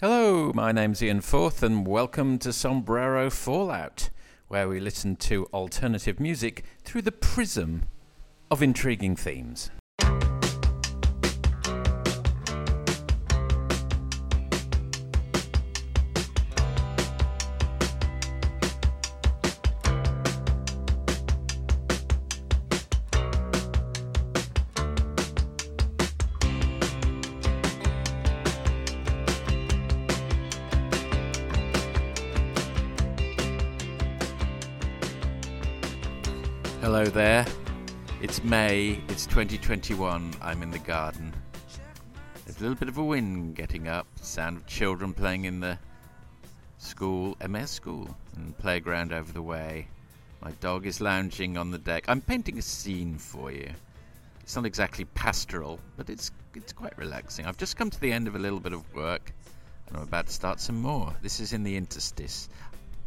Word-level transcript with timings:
Hello, 0.00 0.52
my 0.54 0.70
name's 0.70 1.02
Ian 1.02 1.20
Forth, 1.20 1.60
and 1.60 1.84
welcome 1.84 2.38
to 2.38 2.52
Sombrero 2.52 3.28
Fallout, 3.30 4.10
where 4.46 4.68
we 4.68 4.78
listen 4.78 5.16
to 5.16 5.46
alternative 5.46 6.20
music 6.20 6.64
through 6.84 7.02
the 7.02 7.10
prism 7.10 7.82
of 8.48 8.62
intriguing 8.62 9.16
themes. 9.16 9.72
May, 38.78 39.00
it's 39.08 39.26
2021. 39.26 40.34
I'm 40.40 40.62
in 40.62 40.70
the 40.70 40.78
garden. 40.78 41.32
There's 42.44 42.58
a 42.58 42.60
little 42.60 42.76
bit 42.76 42.88
of 42.88 42.96
a 42.98 43.02
wind 43.02 43.56
getting 43.56 43.88
up, 43.88 44.06
sound 44.22 44.56
of 44.58 44.66
children 44.68 45.12
playing 45.12 45.46
in 45.46 45.58
the 45.58 45.76
school, 46.76 47.36
MS 47.44 47.72
school, 47.72 48.16
and 48.36 48.56
playground 48.56 49.12
over 49.12 49.32
the 49.32 49.42
way. 49.42 49.88
My 50.40 50.52
dog 50.60 50.86
is 50.86 51.00
lounging 51.00 51.58
on 51.58 51.72
the 51.72 51.78
deck. 51.78 52.04
I'm 52.06 52.20
painting 52.20 52.56
a 52.56 52.62
scene 52.62 53.18
for 53.18 53.50
you. 53.50 53.68
It's 54.42 54.54
not 54.54 54.64
exactly 54.64 55.06
pastoral, 55.06 55.80
but 55.96 56.08
it's 56.08 56.30
it's 56.54 56.72
quite 56.72 56.96
relaxing. 56.96 57.46
I've 57.46 57.58
just 57.58 57.76
come 57.76 57.90
to 57.90 58.00
the 58.00 58.12
end 58.12 58.28
of 58.28 58.36
a 58.36 58.38
little 58.38 58.60
bit 58.60 58.74
of 58.74 58.94
work, 58.94 59.32
and 59.88 59.96
I'm 59.96 60.04
about 60.04 60.28
to 60.28 60.32
start 60.32 60.60
some 60.60 60.80
more. 60.80 61.12
This 61.20 61.40
is 61.40 61.52
in 61.52 61.64
the 61.64 61.76
interstice. 61.76 62.48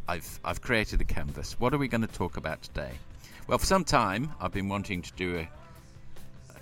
I've 0.09 0.37
I've 0.43 0.59
created 0.59 0.99
a 0.99 1.05
canvas. 1.05 1.57
What 1.61 1.73
are 1.73 1.77
we 1.77 1.87
going 1.87 2.05
to 2.05 2.13
talk 2.13 2.35
about 2.35 2.61
today? 2.61 2.91
Well, 3.47 3.57
for 3.57 3.65
some 3.65 3.85
time, 3.85 4.33
I've 4.41 4.51
been 4.51 4.67
wanting 4.67 5.01
to 5.01 5.13
do 5.13 5.37
a 5.37 5.49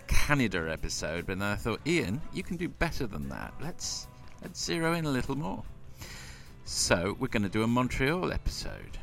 Canada 0.10 0.68
episode, 0.72 1.28
but 1.28 1.38
then 1.38 1.48
I 1.48 1.56
thought, 1.56 1.80
Ian, 1.86 2.20
you 2.34 2.42
can 2.42 2.58
do 2.58 2.68
better 2.68 3.06
than 3.06 3.30
that. 3.30 3.54
Let's 3.62 4.08
let's 4.42 4.64
zero 4.64 4.94
in 4.94 5.06
a 5.06 5.10
little 5.10 5.38
more. 5.38 5.64
So 6.66 7.16
we're 7.20 7.28
going 7.28 7.44
to 7.44 7.50
do 7.50 7.62
a 7.62 7.68
Montreal 7.68 8.34
episode, 8.34 8.98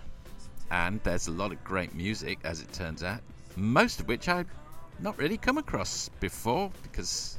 and 0.70 1.00
there's 1.04 1.28
a 1.28 1.30
lot 1.30 1.52
of 1.52 1.62
great 1.62 1.94
music, 1.94 2.40
as 2.44 2.60
it 2.60 2.72
turns 2.72 3.04
out. 3.04 3.20
Most 3.56 4.00
of 4.00 4.08
which 4.08 4.28
I've 4.28 4.48
not 4.98 5.16
really 5.16 5.36
come 5.36 5.58
across 5.58 6.10
before, 6.20 6.72
because 6.82 7.38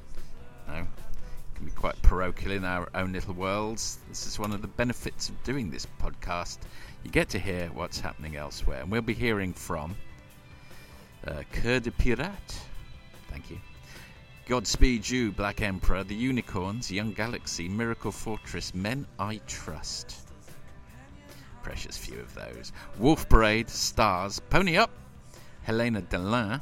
you 0.68 0.74
know, 0.74 0.80
it 0.82 1.56
can 1.56 1.66
be 1.66 1.72
quite 1.72 2.02
parochial 2.02 2.54
in 2.54 2.64
our 2.64 2.90
own 2.96 3.12
little 3.12 3.34
worlds. 3.34 4.00
This 4.08 4.28
is 4.28 4.40
one 4.40 4.54
of 4.54 4.62
the 4.62 4.70
benefits 4.70 5.28
of 5.28 5.44
doing 5.44 5.70
this 5.70 5.86
podcast. 6.02 6.60
You 7.04 7.12
get 7.12 7.28
to 7.30 7.40
hear 7.40 7.68
what's 7.74 8.00
happening 8.00 8.38
elsewhere, 8.38 8.82
and 8.82 8.90
we'll 8.90 9.02
be 9.02 9.14
hearing 9.14 9.52
from 9.52 9.96
uh, 11.28 11.44
Coeur 11.52 11.82
de 11.82 11.92
Pirate. 11.92 12.62
Thank 13.30 13.50
you. 13.50 13.60
Godspeed 14.48 15.10
You, 15.10 15.32
Black 15.34 15.62
Emperor, 15.62 16.04
The 16.04 16.16
Unicorns, 16.16 16.90
Young 16.90 17.12
Galaxy, 17.12 17.68
Miracle 17.68 18.12
Fortress, 18.14 18.74
Men 18.74 19.06
I 19.20 19.42
Trust. 19.46 20.16
Precious 21.64 21.98
few 21.98 22.20
of 22.20 22.34
those. 22.34 22.72
Wolf 22.98 23.28
Parade, 23.28 23.70
Stars, 23.70 24.40
Pony 24.50 24.78
Up, 24.78 24.92
Helena 25.64 26.02
Deland, 26.02 26.62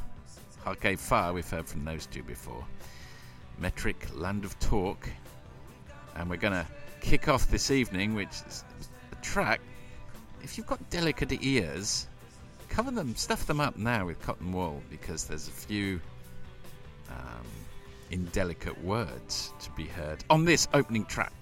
Arcade 0.66 1.00
Fire, 1.00 1.32
we've 1.32 1.48
heard 1.48 1.68
from 1.68 1.86
those 1.86 2.08
two 2.08 2.24
before. 2.24 2.66
Metric, 3.60 4.08
Land 4.16 4.46
of 4.46 4.58
Talk. 4.60 5.08
And 6.16 6.28
we're 6.28 6.38
going 6.38 6.54
to 6.54 6.66
kick 7.02 7.28
off 7.28 7.48
this 7.52 7.70
evening, 7.70 8.16
which 8.16 8.42
is 8.48 8.64
a 9.12 9.16
track. 9.24 9.62
If 10.42 10.58
you've 10.58 10.66
got 10.66 10.90
delicate 10.90 11.32
ears, 11.44 12.08
cover 12.68 12.90
them, 12.90 13.16
stuff 13.16 13.46
them 13.46 13.60
up 13.60 13.78
now 13.78 14.08
with 14.08 14.20
cotton 14.22 14.52
wool 14.52 14.82
because 14.90 15.26
there's 15.26 15.48
a 15.48 15.52
few 15.52 16.02
um, 17.10 17.46
indelicate 18.12 18.82
words 18.84 19.54
to 19.60 19.70
be 19.72 19.86
heard 19.86 20.24
on 20.30 20.46
this 20.46 20.68
opening 20.74 21.06
track. 21.06 21.34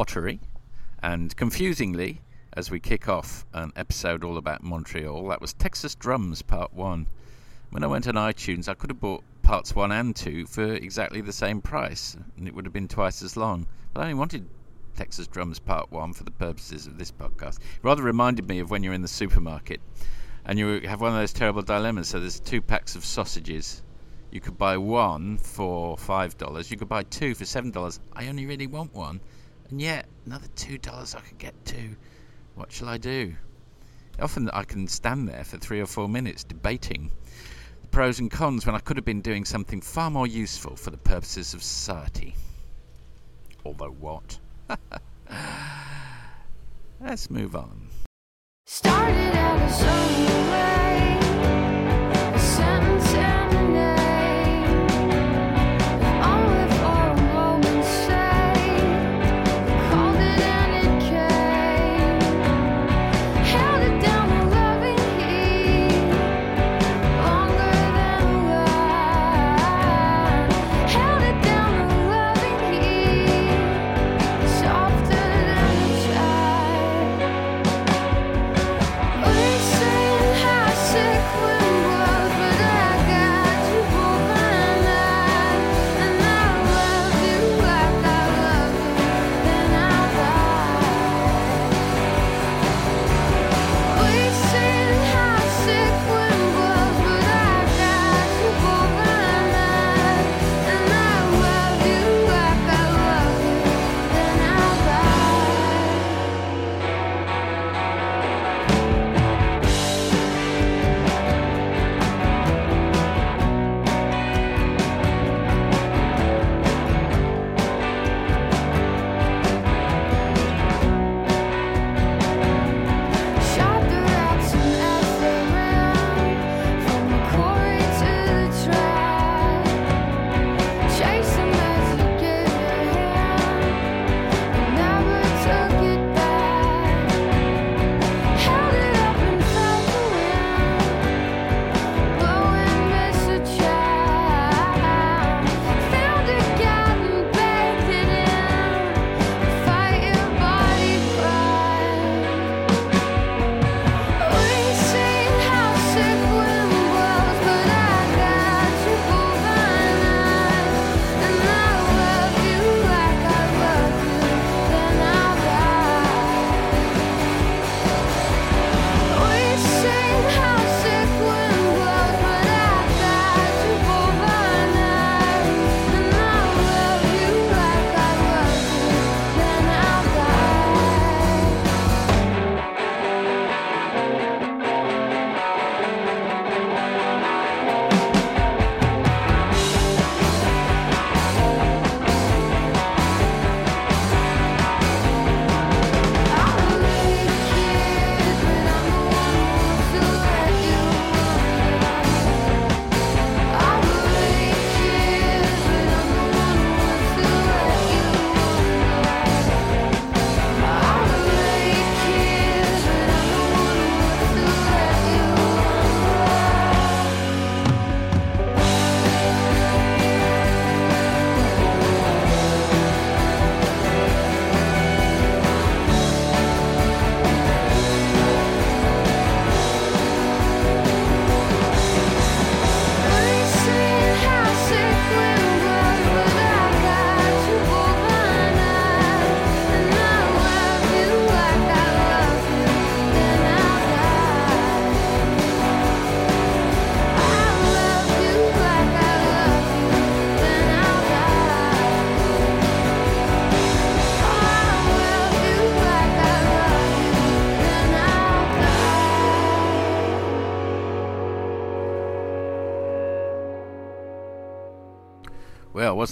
Pottery, 0.00 0.40
and 1.02 1.36
confusingly, 1.36 2.22
as 2.54 2.70
we 2.70 2.80
kick 2.80 3.06
off 3.06 3.44
an 3.52 3.70
episode 3.76 4.24
all 4.24 4.38
about 4.38 4.62
Montreal, 4.62 5.28
that 5.28 5.42
was 5.42 5.52
Texas 5.52 5.94
Drums 5.94 6.40
Part 6.40 6.72
1. 6.72 7.06
When 7.68 7.84
I 7.84 7.86
went 7.86 8.08
on 8.08 8.14
iTunes, 8.14 8.66
I 8.66 8.72
could 8.72 8.88
have 8.88 8.98
bought 8.98 9.22
parts 9.42 9.76
1 9.76 9.92
and 9.92 10.16
2 10.16 10.46
for 10.46 10.72
exactly 10.72 11.20
the 11.20 11.34
same 11.34 11.60
price, 11.60 12.16
and 12.38 12.48
it 12.48 12.54
would 12.54 12.64
have 12.64 12.72
been 12.72 12.88
twice 12.88 13.22
as 13.22 13.36
long. 13.36 13.66
But 13.92 14.00
I 14.00 14.04
only 14.04 14.14
wanted 14.14 14.48
Texas 14.96 15.26
Drums 15.26 15.58
Part 15.58 15.92
1 15.92 16.14
for 16.14 16.24
the 16.24 16.30
purposes 16.30 16.86
of 16.86 16.96
this 16.96 17.12
podcast. 17.12 17.58
It 17.58 17.82
rather 17.82 18.02
reminded 18.02 18.48
me 18.48 18.60
of 18.60 18.70
when 18.70 18.82
you're 18.82 18.94
in 18.94 19.02
the 19.02 19.06
supermarket 19.06 19.82
and 20.46 20.58
you 20.58 20.80
have 20.88 21.02
one 21.02 21.12
of 21.12 21.18
those 21.18 21.34
terrible 21.34 21.60
dilemmas. 21.60 22.08
So 22.08 22.20
there's 22.20 22.40
two 22.40 22.62
packs 22.62 22.96
of 22.96 23.04
sausages. 23.04 23.82
You 24.30 24.40
could 24.40 24.56
buy 24.56 24.78
one 24.78 25.36
for 25.36 25.98
five 25.98 26.38
dollars. 26.38 26.70
You 26.70 26.78
could 26.78 26.88
buy 26.88 27.02
two 27.02 27.34
for 27.34 27.44
seven 27.44 27.70
dollars. 27.70 28.00
I 28.14 28.28
only 28.28 28.46
really 28.46 28.66
want 28.66 28.94
one, 28.94 29.20
and 29.70 29.80
yet 29.80 30.06
another 30.26 30.48
two 30.56 30.78
dollars 30.78 31.14
I 31.14 31.20
could 31.20 31.38
get 31.38 31.54
two. 31.64 31.96
What 32.54 32.72
shall 32.72 32.88
I 32.88 32.98
do? 32.98 33.34
Often 34.20 34.50
I 34.50 34.64
can 34.64 34.86
stand 34.88 35.28
there 35.28 35.44
for 35.44 35.56
three 35.58 35.80
or 35.80 35.86
four 35.86 36.08
minutes 36.08 36.44
debating 36.44 37.10
the 37.80 37.88
pros 37.88 38.18
and 38.18 38.30
cons 38.30 38.66
when 38.66 38.74
I 38.74 38.80
could 38.80 38.96
have 38.96 39.04
been 39.04 39.22
doing 39.22 39.44
something 39.44 39.80
far 39.80 40.10
more 40.10 40.26
useful 40.26 40.76
for 40.76 40.90
the 40.90 40.98
purposes 40.98 41.54
of 41.54 41.62
society. 41.62 42.34
Although 43.64 43.92
what? 43.92 44.38
Let's 47.00 47.30
move 47.30 47.56
on. 47.56 47.88
Started 48.66 49.34
out 49.36 49.60
a 52.34 52.38
sentence 52.38 53.14
and 53.14 53.99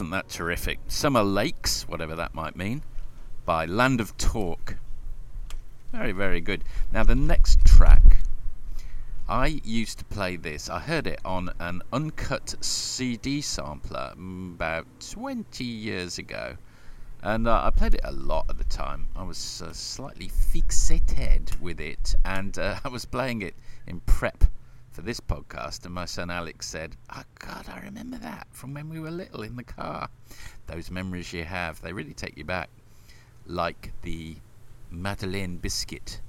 Wasn't 0.09 0.27
that 0.27 0.35
terrific? 0.35 0.79
Summer 0.88 1.23
Lakes, 1.23 1.87
whatever 1.87 2.17
that 2.17 2.35
might 2.35 2.57
mean, 2.57 2.81
by 3.45 3.67
Land 3.67 4.00
of 4.00 4.17
Talk. 4.17 4.77
Very, 5.93 6.12
very 6.12 6.41
good. 6.41 6.65
Now, 6.91 7.03
the 7.03 7.15
next 7.15 7.62
track, 7.67 8.23
I 9.29 9.61
used 9.62 9.99
to 9.99 10.07
play 10.07 10.37
this. 10.37 10.71
I 10.71 10.79
heard 10.79 11.07
it 11.07 11.21
on 11.27 11.50
an 11.59 11.83
uncut 11.93 12.55
CD 12.65 13.43
sampler 13.43 14.15
about 14.17 14.87
20 15.11 15.62
years 15.62 16.17
ago. 16.17 16.57
And 17.23 17.47
uh, 17.47 17.61
I 17.65 17.69
played 17.69 17.93
it 17.93 18.00
a 18.03 18.12
lot 18.12 18.47
at 18.49 18.57
the 18.57 18.65
time. 18.65 19.09
I 19.15 19.25
was 19.25 19.61
uh, 19.61 19.75
slightly 19.75 20.31
fixated 20.31 21.61
with 21.61 21.81
it, 21.81 22.15
and 22.25 22.59
uh, 22.59 22.79
I 22.85 22.88
was 22.88 23.05
playing 23.05 23.43
it 23.43 23.55
in 23.87 24.00
prep 24.07 24.45
for 24.99 25.05
this 25.05 25.21
podcast. 25.21 25.85
And 25.85 25.95
my 25.95 26.07
son 26.07 26.28
Alex 26.28 26.67
said, 26.67 26.97
Oh, 27.14 27.23
God, 27.38 27.67
I 27.69 27.78
remember 27.85 28.19
that 28.19 28.49
from 28.50 28.75
when 28.75 28.88
we 28.88 28.99
were 28.99 29.12
little 29.12 29.43
in 29.43 29.55
the 29.55 29.62
car. 29.62 30.09
Those 30.67 30.90
memories 30.90 31.33
you 31.33 31.45
have, 31.45 31.81
they 31.81 31.93
really 31.93 32.14
take 32.14 32.37
you 32.37 32.45
back. 32.45 32.69
like 33.47 33.93
the 34.02 34.35
Madeleine 34.90 35.59
biscuit 35.59 36.21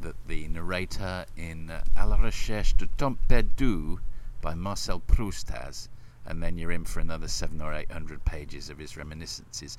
that 0.00 0.16
the 0.26 0.48
narrator 0.48 1.24
in 1.36 1.70
uh, 1.70 1.84
À 1.96 2.08
la 2.08 2.16
recherche 2.16 2.76
du 2.76 2.88
temps 2.98 3.16
perdu 3.28 4.00
by 4.42 4.54
Marcel 4.54 4.98
Proust 4.98 5.48
has, 5.50 5.88
and 6.26 6.42
then 6.42 6.58
you're 6.58 6.72
in 6.72 6.84
for 6.84 6.98
another 6.98 7.28
seven 7.28 7.60
or 7.62 7.72
eight 7.72 7.92
hundred 7.92 8.24
pages 8.24 8.70
of 8.70 8.78
his 8.78 8.96
reminiscences. 8.96 9.78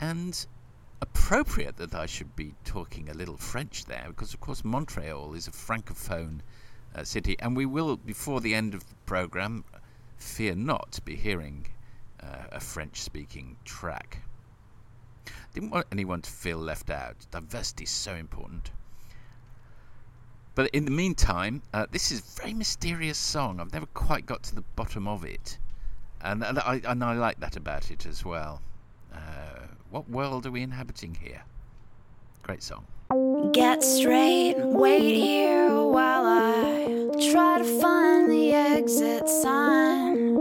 And 0.00 0.46
appropriate 1.02 1.76
that 1.76 1.94
I 1.94 2.06
should 2.06 2.34
be 2.34 2.54
talking 2.64 3.10
a 3.10 3.14
little 3.14 3.36
French 3.36 3.84
there, 3.84 4.06
because 4.08 4.32
of 4.32 4.40
course 4.40 4.64
Montreal 4.64 5.34
is 5.34 5.46
a 5.46 5.50
francophone 5.50 6.40
uh, 6.98 7.04
city, 7.04 7.36
and 7.38 7.56
we 7.56 7.66
will, 7.66 7.96
before 7.96 8.40
the 8.40 8.54
end 8.54 8.74
of 8.74 8.88
the 8.88 8.94
program, 9.06 9.64
fear 10.16 10.54
not, 10.54 10.98
be 11.04 11.16
hearing 11.16 11.66
uh, 12.22 12.46
a 12.52 12.60
French 12.60 13.00
speaking 13.00 13.56
track. 13.64 14.22
Didn't 15.54 15.70
want 15.70 15.86
anyone 15.92 16.22
to 16.22 16.30
feel 16.30 16.58
left 16.58 16.90
out. 16.90 17.26
Diversity 17.30 17.84
is 17.84 17.90
so 17.90 18.14
important. 18.14 18.70
But 20.54 20.70
in 20.70 20.84
the 20.84 20.90
meantime, 20.90 21.62
uh, 21.72 21.86
this 21.90 22.10
is 22.10 22.20
a 22.20 22.40
very 22.42 22.54
mysterious 22.54 23.18
song. 23.18 23.60
I've 23.60 23.72
never 23.72 23.86
quite 23.86 24.26
got 24.26 24.42
to 24.44 24.54
the 24.54 24.64
bottom 24.74 25.06
of 25.06 25.24
it. 25.24 25.58
And, 26.20 26.42
and, 26.42 26.58
I, 26.58 26.80
and 26.84 27.04
I 27.04 27.14
like 27.14 27.38
that 27.40 27.56
about 27.56 27.92
it 27.92 28.06
as 28.06 28.24
well. 28.24 28.60
Uh, 29.14 29.68
what 29.90 30.10
world 30.10 30.46
are 30.46 30.50
we 30.50 30.62
inhabiting 30.62 31.14
here? 31.14 31.42
Great 32.42 32.62
song. 32.62 32.86
Get 33.52 33.82
straight, 33.82 34.56
wait 34.58 35.14
here 35.14 35.82
while 35.82 36.26
I 36.26 36.37
try 37.18 37.58
to 37.58 37.64
find 37.64 38.30
the 38.30 38.52
exit 38.52 39.28
sign. 39.28 40.36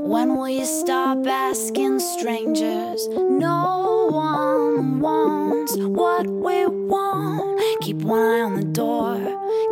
When 0.00 0.36
will 0.36 0.48
you 0.48 0.64
stop 0.64 1.26
asking 1.26 1.98
strangers? 1.98 3.08
No 3.08 4.08
one 4.12 5.00
wants 5.00 5.76
what 5.76 6.26
we 6.28 6.66
want. 6.66 7.60
Keep 7.80 8.02
one 8.02 8.20
eye 8.20 8.40
on 8.40 8.54
the 8.54 8.64
door, 8.64 9.18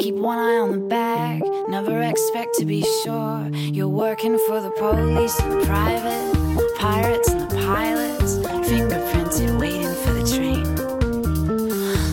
keep 0.01 0.17
one 0.17 0.39
eye 0.39 0.59
on 0.59 0.73
the 0.73 0.79
bag. 0.79 1.43
Never 1.69 2.03
expect 2.03 2.57
to 2.57 2.65
be 2.65 2.83
sure. 3.05 3.49
You're 3.53 3.89
working 3.89 4.37
for 4.49 4.61
the 4.61 4.73
police 4.73 5.39
and 5.41 5.61
the 5.61 5.67
private, 5.67 6.33
the 6.57 6.75
pirates 6.79 7.31
and 7.31 7.49
the 7.49 7.57
pilots. 7.57 8.39
Fingerprinted, 8.69 9.61
waiting 9.61 9.95
for 10.03 10.13
the 10.15 10.37
train. 10.37 10.65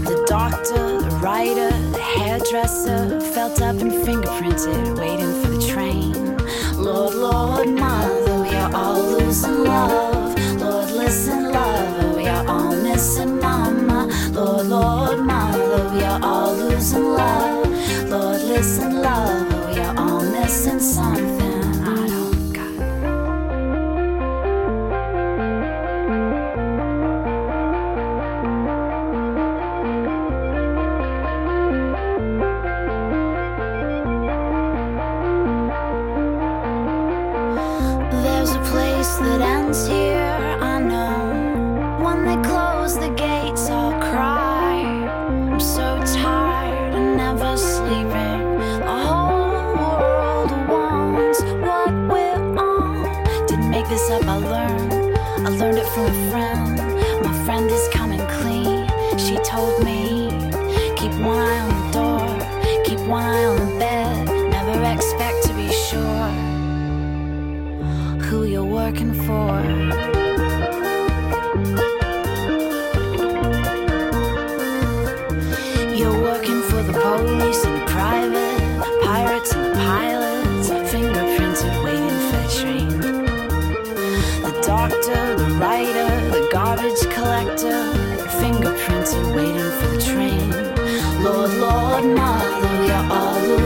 The 0.04 0.26
doctor, 0.28 1.02
the 1.02 1.16
writer, 1.22 1.70
the 1.92 2.00
hairdresser, 2.00 3.17
felt 3.48 3.62
up 3.62 3.82
and 3.82 3.92
fingerprinted, 3.92 5.00
waiting 5.00 5.42
for 5.42 5.50
the 5.50 5.68
train. 5.68 6.38
Lord, 6.76 7.14
Lord, 7.14 7.70
Mother, 7.70 8.42
we 8.42 8.50
are 8.50 8.74
all 8.76 9.02
losing 9.02 9.64
love. 9.64 10.17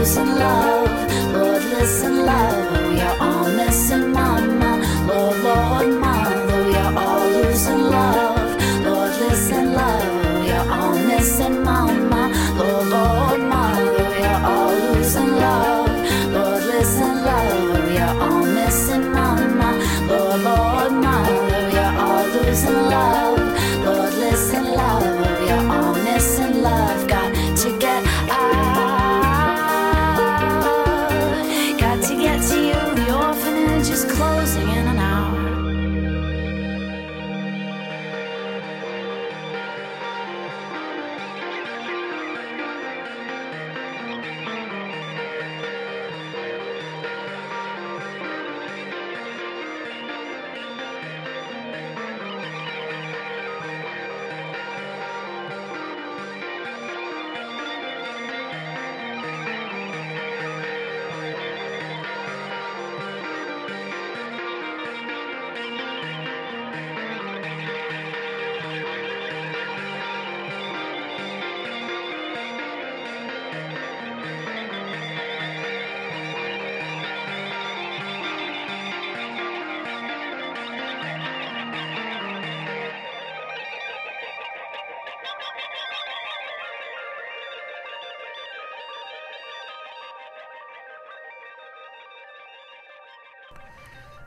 Losing 0.02 0.26
love. 0.34 0.71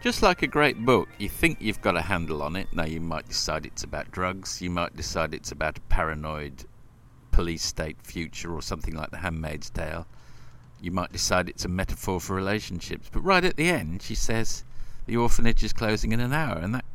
Just 0.06 0.22
like 0.22 0.44
a 0.44 0.48
great 0.48 0.86
book, 0.86 1.10
you 1.18 1.28
think 1.28 1.58
you've 1.60 1.82
got 1.82 1.98
a 1.98 2.02
handle 2.04 2.44
on 2.44 2.56
it. 2.56 2.68
Now, 2.72 2.86
you 2.86 3.02
might 3.02 3.28
decide 3.28 3.66
it's 3.66 3.84
about 3.84 4.12
drugs, 4.12 4.62
you 4.62 4.70
might 4.70 4.96
decide 4.96 5.34
it's 5.34 5.52
about 5.52 5.80
a 5.80 5.82
paranoid 5.82 6.66
police 7.32 7.64
state 7.64 7.98
future 8.04 8.54
or 8.54 8.62
something 8.62 8.94
like 8.94 9.10
The 9.10 9.18
Handmaid's 9.18 9.72
Tale. 9.72 10.06
You 10.80 10.92
might 10.92 11.12
decide 11.12 11.50
it's 11.50 11.66
a 11.66 11.70
metaphor 11.70 12.22
for 12.22 12.36
relationships. 12.36 13.10
But 13.12 13.22
right 13.22 13.44
at 13.44 13.56
the 13.56 13.68
end, 13.68 14.04
she 14.04 14.14
says 14.14 14.64
the 15.08 15.18
orphanage 15.18 15.64
is 15.64 15.74
closing 15.74 16.12
in 16.12 16.20
an 16.20 16.34
hour, 16.34 16.60
and 16.60 16.76
that. 16.76 16.86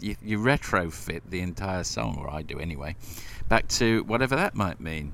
You, 0.00 0.16
you 0.20 0.38
retrofit 0.38 1.20
the 1.30 1.38
entire 1.38 1.84
song, 1.84 2.16
or 2.18 2.28
I 2.28 2.42
do 2.42 2.58
anyway, 2.58 2.96
back 3.48 3.68
to 3.68 4.02
whatever 4.08 4.34
that 4.34 4.56
might 4.56 4.80
mean. 4.80 5.12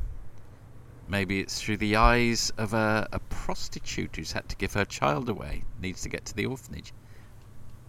Maybe 1.09 1.41
it's 1.41 1.61
through 1.61 1.77
the 1.77 1.97
eyes 1.97 2.53
of 2.59 2.75
a, 2.75 3.09
a 3.13 3.19
prostitute 3.19 4.17
who's 4.17 4.33
had 4.33 4.49
to 4.49 4.57
give 4.57 4.73
her 4.75 4.85
child 4.85 5.29
away, 5.29 5.63
needs 5.81 6.03
to 6.03 6.09
get 6.09 6.25
to 6.27 6.35
the 6.35 6.47
orphanage. 6.47 6.93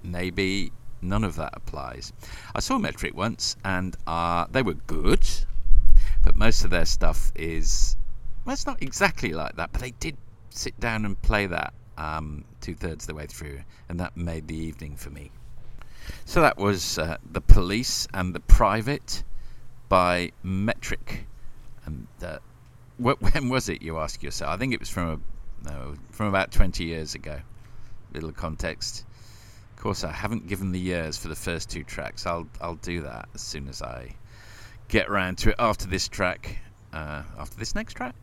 Maybe 0.03 0.71
none 1.01 1.23
of 1.23 1.35
that 1.35 1.53
applies. 1.53 2.13
I 2.53 2.59
saw 2.59 2.77
Metric 2.77 3.15
once, 3.15 3.55
and 3.63 3.95
uh, 4.05 4.45
they 4.51 4.61
were 4.61 4.75
good, 4.75 5.25
but 6.23 6.35
most 6.35 6.63
of 6.63 6.69
their 6.69 6.85
stuff 6.85 7.31
is 7.35 7.97
well, 8.45 8.53
it's 8.53 8.65
not 8.65 8.81
exactly 8.81 9.33
like 9.33 9.55
that. 9.57 9.71
But 9.71 9.81
they 9.81 9.91
did 9.91 10.15
sit 10.49 10.79
down 10.79 11.03
and 11.03 11.21
play 11.21 11.47
that 11.47 11.73
um, 11.97 12.45
two 12.61 12.75
thirds 12.75 13.03
of 13.03 13.07
the 13.07 13.15
way 13.15 13.25
through, 13.25 13.61
and 13.89 13.99
that 13.99 14.15
made 14.15 14.47
the 14.47 14.55
evening 14.55 14.95
for 14.95 15.09
me. 15.09 15.31
So 16.25 16.41
that 16.41 16.57
was 16.57 16.97
uh, 16.97 17.17
the 17.29 17.41
police 17.41 18.07
and 18.13 18.33
the 18.33 18.39
private 18.39 19.23
by 19.89 20.31
Metric, 20.43 21.25
and 21.85 22.07
uh, 22.23 22.37
when 22.97 23.49
was 23.49 23.69
it? 23.69 23.81
You 23.81 23.99
ask 23.99 24.23
yourself. 24.23 24.51
I 24.51 24.57
think 24.57 24.73
it 24.73 24.79
was 24.79 24.89
from 24.89 25.23
a, 25.63 25.69
no, 25.69 25.95
from 26.11 26.27
about 26.27 26.51
20 26.51 26.83
years 26.83 27.15
ago. 27.15 27.39
Little 28.13 28.31
context. 28.31 29.05
Of 29.75 29.83
course, 29.83 30.03
I 30.03 30.11
haven't 30.11 30.47
given 30.47 30.71
the 30.71 30.79
years 30.79 31.17
for 31.17 31.27
the 31.27 31.35
first 31.35 31.69
two 31.69 31.83
tracks. 31.83 32.25
I'll 32.25 32.47
I'll 32.59 32.75
do 32.75 33.01
that 33.01 33.29
as 33.35 33.41
soon 33.41 33.67
as 33.67 33.81
I 33.81 34.15
get 34.87 35.09
round 35.09 35.37
to 35.39 35.49
it 35.49 35.55
after 35.59 35.87
this 35.87 36.07
track. 36.07 36.57
Uh, 36.91 37.21
after 37.37 37.57
this 37.57 37.75
next 37.75 37.93
track. 37.93 38.15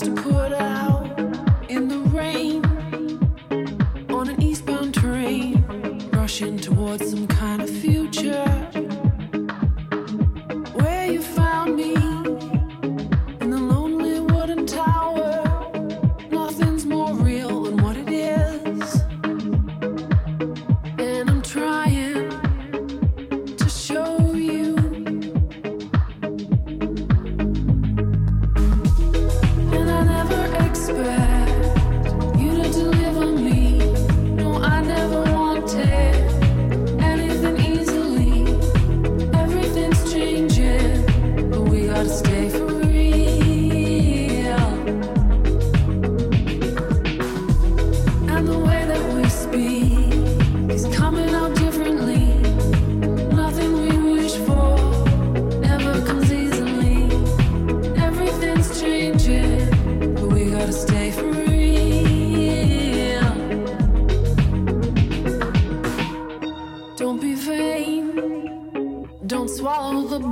To 0.00 0.10
put 0.12 0.52
out 0.52 0.65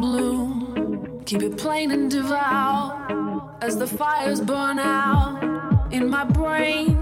bloom. 0.00 1.22
Keep 1.24 1.42
it 1.42 1.56
plain 1.56 1.90
and 1.90 2.10
devout 2.10 3.56
as 3.62 3.76
the 3.76 3.86
fires 3.86 4.40
burn 4.40 4.78
out 4.78 5.92
in 5.92 6.08
my 6.08 6.24
brain 6.24 6.98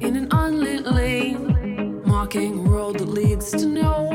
in 0.00 0.16
an 0.16 0.28
unlit 0.30 0.84
lane, 0.84 2.02
marking 2.06 2.66
a 2.66 2.70
road 2.70 2.98
that 2.98 3.08
leads 3.08 3.50
to 3.52 3.66
nowhere. 3.66 4.13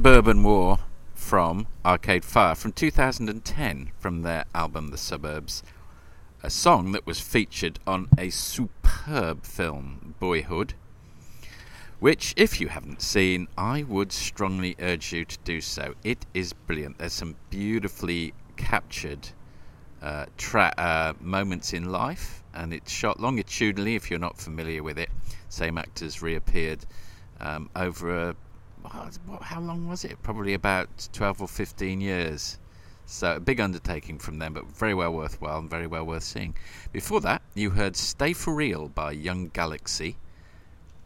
Suburban 0.00 0.42
War 0.42 0.78
from 1.12 1.66
Arcade 1.84 2.24
Fire 2.24 2.54
from 2.54 2.72
2010 2.72 3.90
from 3.98 4.22
their 4.22 4.46
album 4.54 4.88
The 4.88 4.96
Suburbs. 4.96 5.62
A 6.42 6.48
song 6.48 6.92
that 6.92 7.04
was 7.04 7.20
featured 7.20 7.78
on 7.86 8.08
a 8.16 8.30
superb 8.30 9.44
film, 9.44 10.14
Boyhood, 10.18 10.72
which, 11.98 12.32
if 12.38 12.62
you 12.62 12.68
haven't 12.68 13.02
seen, 13.02 13.46
I 13.58 13.82
would 13.82 14.10
strongly 14.10 14.74
urge 14.80 15.12
you 15.12 15.26
to 15.26 15.38
do 15.44 15.60
so. 15.60 15.92
It 16.02 16.24
is 16.32 16.54
brilliant. 16.54 16.96
There's 16.96 17.12
some 17.12 17.36
beautifully 17.50 18.32
captured 18.56 19.28
uh, 20.00 20.24
tra- 20.38 20.72
uh, 20.78 21.12
moments 21.20 21.74
in 21.74 21.92
life, 21.92 22.42
and 22.54 22.72
it's 22.72 22.90
shot 22.90 23.20
longitudinally. 23.20 23.96
If 23.96 24.08
you're 24.08 24.18
not 24.18 24.38
familiar 24.38 24.82
with 24.82 24.98
it, 24.98 25.10
same 25.50 25.76
actors 25.76 26.22
reappeared 26.22 26.86
um, 27.38 27.68
over 27.76 28.30
a 28.30 28.36
how 28.90 29.60
long 29.60 29.88
was 29.88 30.04
it? 30.04 30.22
Probably 30.22 30.54
about 30.54 31.08
12 31.12 31.42
or 31.42 31.48
15 31.48 32.00
years. 32.00 32.58
So 33.06 33.36
a 33.36 33.40
big 33.40 33.60
undertaking 33.60 34.18
from 34.18 34.38
them, 34.38 34.54
but 34.54 34.66
very 34.66 34.94
well 34.94 35.12
worthwhile 35.12 35.58
and 35.58 35.68
very 35.68 35.86
well 35.86 36.04
worth 36.04 36.22
seeing. 36.22 36.54
Before 36.92 37.20
that, 37.22 37.42
you 37.54 37.70
heard 37.70 37.96
"Stay 37.96 38.32
for 38.32 38.54
Real" 38.54 38.88
by 38.88 39.10
Young 39.10 39.48
Galaxy 39.48 40.16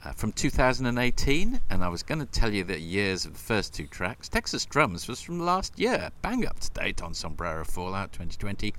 uh, 0.04 0.12
from 0.12 0.32
2018, 0.32 1.60
and 1.70 1.82
I 1.82 1.88
was 1.88 2.02
going 2.02 2.18
to 2.18 2.26
tell 2.26 2.52
you 2.52 2.62
the 2.62 2.78
years 2.78 3.24
of 3.24 3.32
the 3.32 3.38
first 3.38 3.72
two 3.72 3.86
tracks. 3.86 4.28
Texas 4.28 4.66
Drums 4.66 5.08
was 5.08 5.22
from 5.22 5.40
last 5.40 5.78
year, 5.78 6.10
bang 6.20 6.46
up 6.46 6.60
to 6.60 6.70
date 6.72 7.02
on 7.02 7.14
Sombrero 7.14 7.64
Fallout 7.64 8.12
2020, 8.12 8.74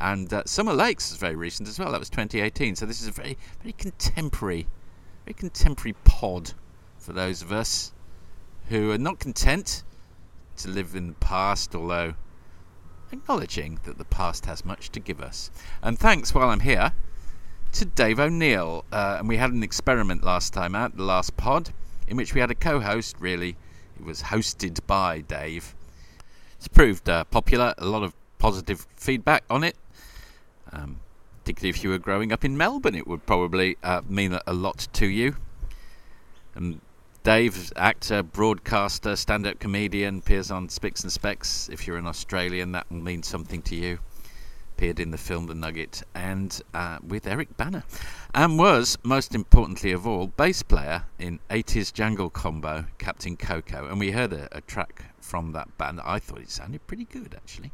and 0.00 0.32
uh, 0.32 0.42
Summer 0.46 0.72
Lakes 0.72 1.12
is 1.12 1.16
very 1.16 1.36
recent 1.36 1.68
as 1.68 1.78
well. 1.78 1.92
That 1.92 2.00
was 2.00 2.10
2018. 2.10 2.74
So 2.74 2.86
this 2.86 3.00
is 3.00 3.06
a 3.06 3.12
very, 3.12 3.38
very 3.62 3.74
contemporary, 3.74 4.66
very 5.24 5.34
contemporary 5.34 5.94
pod 6.04 6.54
for 6.98 7.12
those 7.12 7.40
of 7.40 7.52
us 7.52 7.93
who 8.68 8.90
are 8.90 8.98
not 8.98 9.18
content 9.18 9.82
to 10.56 10.68
live 10.68 10.94
in 10.94 11.08
the 11.08 11.14
past, 11.14 11.74
although 11.74 12.14
acknowledging 13.12 13.78
that 13.84 13.98
the 13.98 14.04
past 14.04 14.46
has 14.46 14.64
much 14.64 14.90
to 14.90 15.00
give 15.00 15.20
us. 15.20 15.50
And 15.82 15.98
thanks 15.98 16.34
while 16.34 16.48
I'm 16.50 16.60
here 16.60 16.92
to 17.72 17.84
Dave 17.84 18.20
O'Neill. 18.20 18.84
Uh, 18.92 19.16
and 19.18 19.28
we 19.28 19.36
had 19.36 19.52
an 19.52 19.62
experiment 19.62 20.24
last 20.24 20.52
time 20.52 20.74
out, 20.74 20.96
the 20.96 21.02
last 21.02 21.36
pod, 21.36 21.70
in 22.06 22.16
which 22.16 22.34
we 22.34 22.40
had 22.40 22.50
a 22.50 22.54
co 22.54 22.80
host, 22.80 23.16
really. 23.18 23.56
It 23.98 24.04
was 24.04 24.22
hosted 24.22 24.80
by 24.86 25.20
Dave. 25.20 25.74
It's 26.56 26.68
proved 26.68 27.08
uh, 27.08 27.24
popular, 27.24 27.74
a 27.78 27.84
lot 27.84 28.02
of 28.02 28.14
positive 28.38 28.86
feedback 28.96 29.44
on 29.48 29.64
it. 29.64 29.76
Um, 30.72 31.00
particularly 31.44 31.70
if 31.70 31.84
you 31.84 31.90
were 31.90 31.98
growing 31.98 32.32
up 32.32 32.44
in 32.44 32.56
Melbourne, 32.56 32.94
it 32.94 33.06
would 33.06 33.26
probably 33.26 33.76
uh, 33.82 34.00
mean 34.08 34.38
a- 34.46 34.52
lot 34.54 34.88
to 34.94 35.06
you. 35.06 35.36
And 36.54 36.80
Dave, 37.24 37.72
actor, 37.76 38.22
broadcaster, 38.22 39.16
stand-up 39.16 39.58
comedian, 39.58 40.18
appears 40.18 40.50
on 40.50 40.68
Spicks 40.68 41.02
and 41.02 41.10
Specks. 41.10 41.70
If 41.72 41.86
you're 41.86 41.96
an 41.96 42.06
Australian, 42.06 42.72
that 42.72 42.84
will 42.90 42.98
mean 42.98 43.22
something 43.22 43.62
to 43.62 43.74
you. 43.74 43.98
appeared 44.76 45.00
in 45.00 45.10
the 45.10 45.16
film 45.16 45.46
The 45.46 45.54
Nugget 45.54 46.02
and 46.14 46.60
uh, 46.74 46.98
with 47.02 47.26
Eric 47.26 47.56
Bana. 47.56 47.84
and 48.34 48.58
was, 48.58 48.98
most 49.02 49.34
importantly 49.34 49.90
of 49.90 50.06
all, 50.06 50.26
bass 50.26 50.62
player 50.62 51.04
in 51.18 51.40
80s 51.48 51.94
Jungle 51.94 52.28
Combo, 52.28 52.84
Captain 52.98 53.38
Coco. 53.38 53.88
And 53.88 53.98
we 53.98 54.10
heard 54.10 54.34
a, 54.34 54.54
a 54.54 54.60
track 54.60 55.06
from 55.18 55.52
that 55.52 55.78
band. 55.78 56.02
I 56.04 56.18
thought 56.18 56.40
it 56.40 56.50
sounded 56.50 56.86
pretty 56.86 57.06
good, 57.06 57.34
actually. 57.34 57.72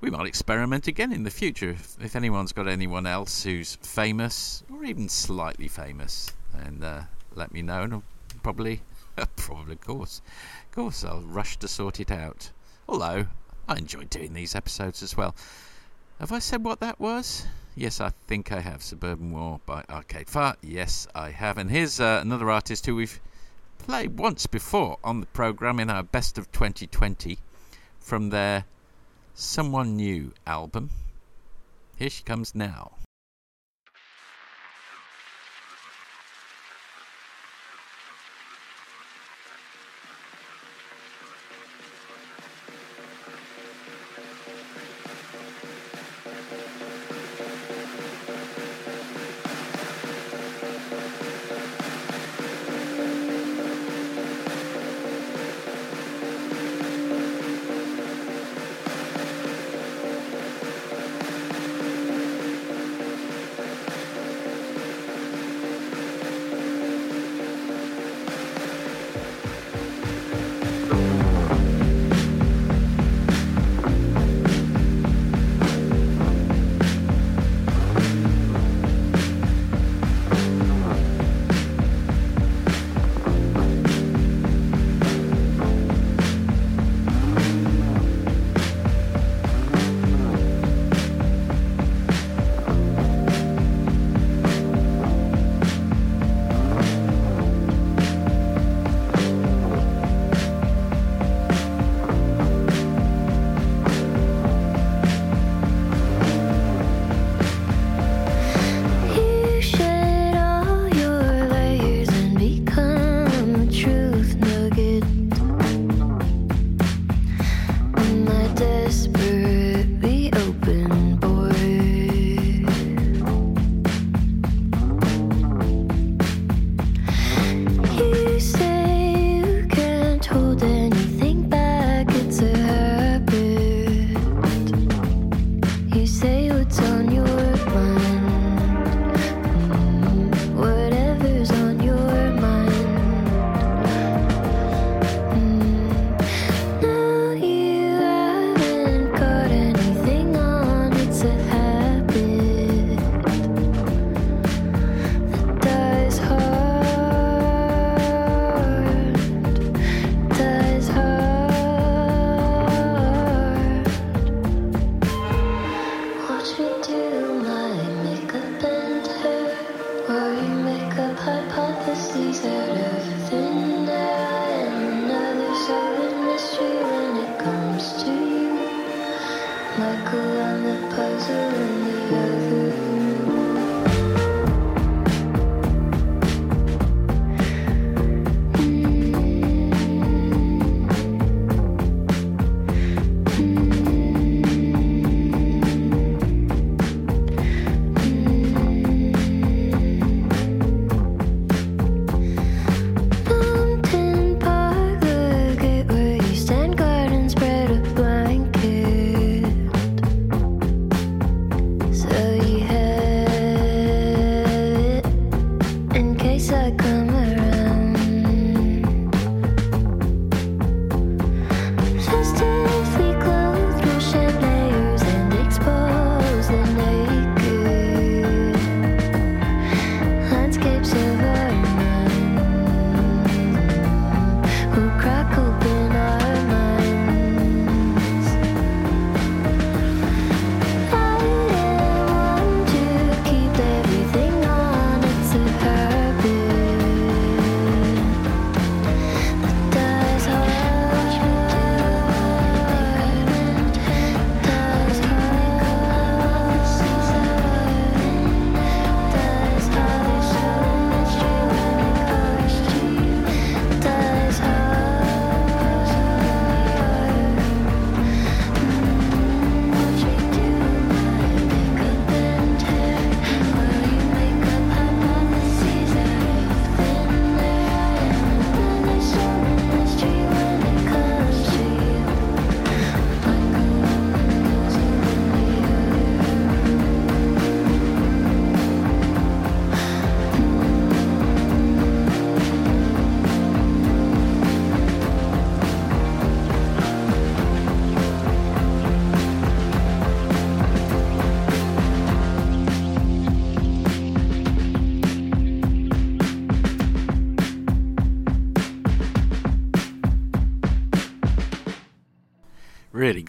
We 0.00 0.10
might 0.10 0.28
experiment 0.28 0.86
again 0.86 1.12
in 1.12 1.24
the 1.24 1.30
future 1.30 1.70
if, 1.70 1.96
if 2.00 2.14
anyone's 2.14 2.52
got 2.52 2.68
anyone 2.68 3.04
else 3.04 3.42
who's 3.42 3.74
famous 3.82 4.62
or 4.72 4.84
even 4.84 5.08
slightly 5.08 5.66
famous, 5.66 6.32
and 6.54 6.84
uh, 6.84 7.00
let 7.40 7.52
me 7.52 7.62
know, 7.62 7.82
and 7.82 7.94
I'll 7.94 8.02
probably, 8.42 8.82
probably, 9.36 9.72
of 9.72 9.80
course, 9.80 10.20
of 10.66 10.74
course, 10.74 11.02
I'll 11.02 11.22
rush 11.22 11.56
to 11.58 11.68
sort 11.68 11.98
it 11.98 12.10
out. 12.10 12.50
Although 12.86 13.26
I 13.66 13.78
enjoy 13.78 14.04
doing 14.04 14.34
these 14.34 14.54
episodes 14.54 15.02
as 15.02 15.16
well. 15.16 15.34
Have 16.18 16.32
I 16.32 16.38
said 16.38 16.62
what 16.62 16.80
that 16.80 17.00
was? 17.00 17.46
Yes, 17.74 18.00
I 18.00 18.10
think 18.26 18.52
I 18.52 18.60
have. 18.60 18.82
Suburban 18.82 19.30
War 19.30 19.60
by 19.64 19.84
Arcade 19.88 20.28
Fire. 20.28 20.56
Yes, 20.60 21.06
I 21.14 21.30
have. 21.30 21.56
And 21.56 21.70
here's 21.70 21.98
uh, 21.98 22.18
another 22.20 22.50
artist 22.50 22.84
who 22.84 22.96
we've 22.96 23.20
played 23.78 24.18
once 24.18 24.46
before 24.46 24.98
on 25.02 25.20
the 25.20 25.26
programme 25.26 25.80
in 25.80 25.88
our 25.88 26.02
Best 26.02 26.36
of 26.36 26.52
2020 26.52 27.38
from 27.98 28.28
their 28.28 28.64
Someone 29.34 29.96
New 29.96 30.32
album. 30.46 30.90
Here 31.96 32.10
she 32.10 32.22
comes 32.22 32.54
now. 32.54 32.92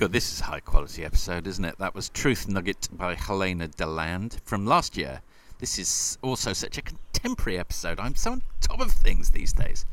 Good. 0.02 0.12
This 0.14 0.34
is 0.34 0.42
a 0.42 0.46
high 0.46 0.60
quality 0.62 1.06
episode, 1.06 1.46
isn't 1.46 1.64
it? 1.64 1.78
That 1.78 1.94
was 1.94 2.10
Truth 2.10 2.48
Nugget 2.48 2.90
by 2.92 3.14
Helena 3.14 3.68
Deland 3.68 4.40
from 4.44 4.66
last 4.66 4.98
year. 4.98 5.22
This 5.60 5.78
is 5.78 6.18
also 6.24 6.54
such 6.54 6.80
a 6.80 6.82
contemporary 6.82 7.60
episode. 7.60 8.00
I'm 8.00 8.16
so 8.16 8.32
on 8.32 8.42
top 8.62 8.80
of 8.80 8.92
things 8.92 9.30
these 9.30 9.54
days. 9.54 9.86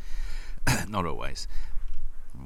Not 0.89 1.05
always. 1.05 1.47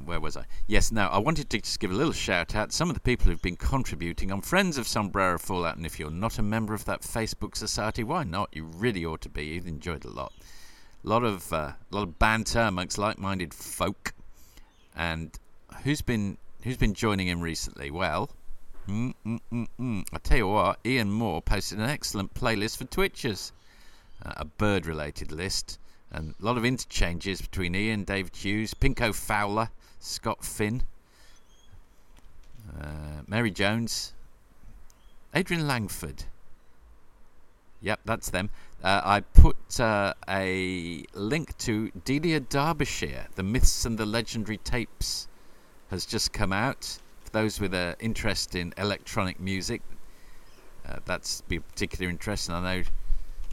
Where 0.03 0.19
was 0.19 0.35
I? 0.35 0.43
Yes, 0.67 0.91
now 0.91 1.07
I 1.07 1.19
wanted 1.19 1.49
to 1.51 1.59
just 1.61 1.79
give 1.79 1.89
a 1.89 1.93
little 1.93 2.11
shout 2.11 2.53
out 2.53 2.71
to 2.71 2.75
some 2.75 2.89
of 2.89 2.95
the 2.95 2.99
people 2.99 3.27
who've 3.27 3.41
been 3.41 3.55
contributing. 3.55 4.29
I'm 4.29 4.41
friends 4.41 4.77
of 4.77 4.85
Sombrero 4.85 5.39
Fallout, 5.39 5.77
and 5.77 5.85
if 5.85 5.97
you're 5.97 6.11
not 6.11 6.37
a 6.37 6.43
member 6.43 6.73
of 6.73 6.83
that 6.83 6.99
Facebook 6.99 7.55
society, 7.55 8.03
why 8.03 8.25
not? 8.25 8.49
You 8.51 8.65
really 8.65 9.05
ought 9.05 9.21
to 9.21 9.29
be. 9.29 9.45
You've 9.45 9.67
enjoyed 9.67 10.03
a 10.03 10.09
lot. 10.09 10.33
A 11.05 11.07
lot 11.07 11.23
of 11.23 11.53
uh, 11.53 11.71
lot 11.91 12.03
of 12.03 12.19
banter 12.19 12.59
amongst 12.59 12.97
like-minded 12.97 13.53
folk. 13.53 14.13
And 14.97 15.31
who's 15.85 16.01
been 16.01 16.37
who's 16.63 16.77
been 16.77 16.93
joining 16.93 17.27
in 17.27 17.41
recently? 17.41 17.91
Well, 17.91 18.29
mm, 18.87 19.13
mm, 19.25 19.67
mm. 19.79 20.05
I 20.13 20.17
tell 20.17 20.37
you 20.37 20.47
what, 20.47 20.79
Ian 20.85 21.11
Moore 21.11 21.41
posted 21.41 21.79
an 21.79 21.89
excellent 21.89 22.33
playlist 22.33 22.77
for 22.77 22.85
Twitchers, 22.85 23.51
uh, 24.25 24.33
a 24.37 24.45
bird-related 24.45 25.31
list, 25.31 25.77
and 26.11 26.35
a 26.39 26.45
lot 26.45 26.57
of 26.57 26.65
interchanges 26.65 27.41
between 27.41 27.75
Ian, 27.75 28.05
David 28.05 28.35
Hughes, 28.35 28.73
Pinko 28.73 29.13
Fowler, 29.13 29.69
Scott 29.99 30.43
Finn, 30.45 30.83
uh, 32.79 33.21
Mary 33.27 33.51
Jones, 33.51 34.13
Adrian 35.33 35.67
Langford. 35.67 36.23
Yep, 37.81 37.99
that's 38.05 38.29
them. 38.29 38.49
Uh, 38.81 39.01
I 39.03 39.19
put 39.19 39.79
uh, 39.79 40.13
a 40.29 41.03
link 41.13 41.57
to 41.59 41.91
Delia 42.05 42.39
Derbyshire, 42.39 43.27
the 43.35 43.43
Myths 43.43 43.83
and 43.83 43.97
the 43.97 44.05
Legendary 44.05 44.57
Tapes 44.57 45.27
has 45.93 46.07
just 46.07 46.33
come 46.33 46.51
out. 46.51 46.97
For 47.23 47.29
those 47.29 47.59
with 47.59 47.75
an 47.75 47.95
interest 47.99 48.55
in 48.55 48.73
electronic 48.79 49.39
music, 49.39 49.83
uh, 50.87 50.97
that's 51.05 51.41
be 51.41 51.59
particularly 51.59 52.11
interesting. 52.11 52.55
I 52.55 52.77
know 52.77 52.83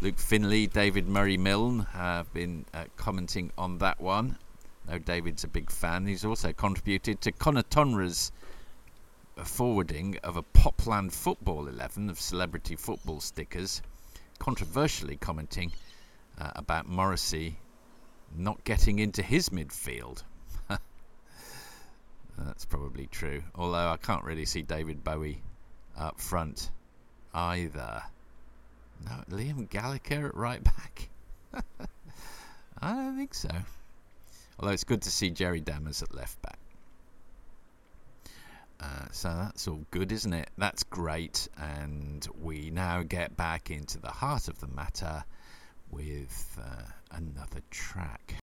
Luke 0.01 0.19
Finley, 0.19 0.67
David 0.67 1.07
Murray 1.07 1.37
Milne 1.37 1.81
have 1.93 2.33
been 2.33 2.65
uh, 2.73 2.85
commenting 2.97 3.53
on 3.59 3.77
that 3.79 4.01
one. 4.01 4.39
Know 4.89 4.99
David's 4.99 5.45
a 5.45 5.49
big 5.49 5.71
fan. 5.71 6.07
He's 6.07 6.25
also 6.25 6.51
contributed 6.55 7.21
to 7.21 7.33
Connor 7.33 7.63
Tonra's 7.65 8.33
forwarding 9.37 10.17
of 10.25 10.39
a 10.39 10.43
Popland 10.43 11.13
Football 11.13 11.69
11 11.69 12.09
of 12.09 12.19
celebrity 12.19 12.75
football 12.75 13.21
stickers, 13.21 13.83
controversially 14.39 15.17
commenting 15.17 15.73
uh, 16.39 16.53
about 16.57 16.89
Morrissey 16.89 17.59
not 18.35 18.65
getting 18.65 18.99
into 18.99 19.21
his 19.21 19.51
midfield. 19.51 20.23
That's 22.45 22.65
probably 22.65 23.07
true. 23.07 23.43
Although 23.55 23.89
I 23.91 23.97
can't 23.97 24.25
really 24.25 24.45
see 24.45 24.63
David 24.63 25.05
Bowie 25.05 25.43
up 25.97 26.21
front 26.21 26.71
either. 27.35 28.03
No, 29.05 29.37
Liam 29.37 29.69
Gallagher 29.69 30.29
at 30.29 30.35
right 30.35 30.63
back. 30.63 31.09
I 32.83 32.93
don't 32.93 33.17
think 33.17 33.35
so. 33.35 33.51
Although 34.59 34.73
it's 34.73 34.85
good 34.85 35.03
to 35.03 35.11
see 35.11 35.31
Jerry 35.31 35.61
Dammers 35.61 36.03
at 36.03 36.15
left 36.15 36.41
back. 36.43 36.59
Uh, 38.81 39.07
so 39.13 39.29
that's 39.29 39.69
all 39.69 39.85
good, 39.91 40.11
isn't 40.11 40.33
it? 40.33 40.49
That's 40.57 40.83
great. 40.85 41.49
And 41.59 42.27
we 42.41 42.71
now 42.71 43.03
get 43.03 43.37
back 43.37 43.71
into 43.71 43.99
the 43.99 44.11
heart 44.11 44.49
of 44.49 44.59
the 44.61 44.69
matter 44.69 45.25
with 45.91 46.59
uh, 46.61 46.83
another 47.11 47.61
track. 47.71 48.40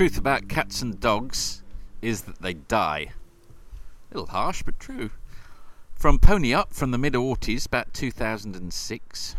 Truth 0.00 0.16
about 0.16 0.48
cats 0.48 0.80
and 0.80 0.98
dogs 0.98 1.62
is 2.00 2.22
that 2.22 2.40
they 2.40 2.54
die. 2.54 3.12
A 4.10 4.14
little 4.14 4.30
harsh, 4.30 4.62
but 4.62 4.80
true. 4.80 5.10
From 5.94 6.18
Pony 6.18 6.54
Up 6.54 6.72
from 6.72 6.90
the 6.90 6.96
mid 6.96 7.12
aughties, 7.12 7.66
about 7.66 7.92
2006. 7.92 9.36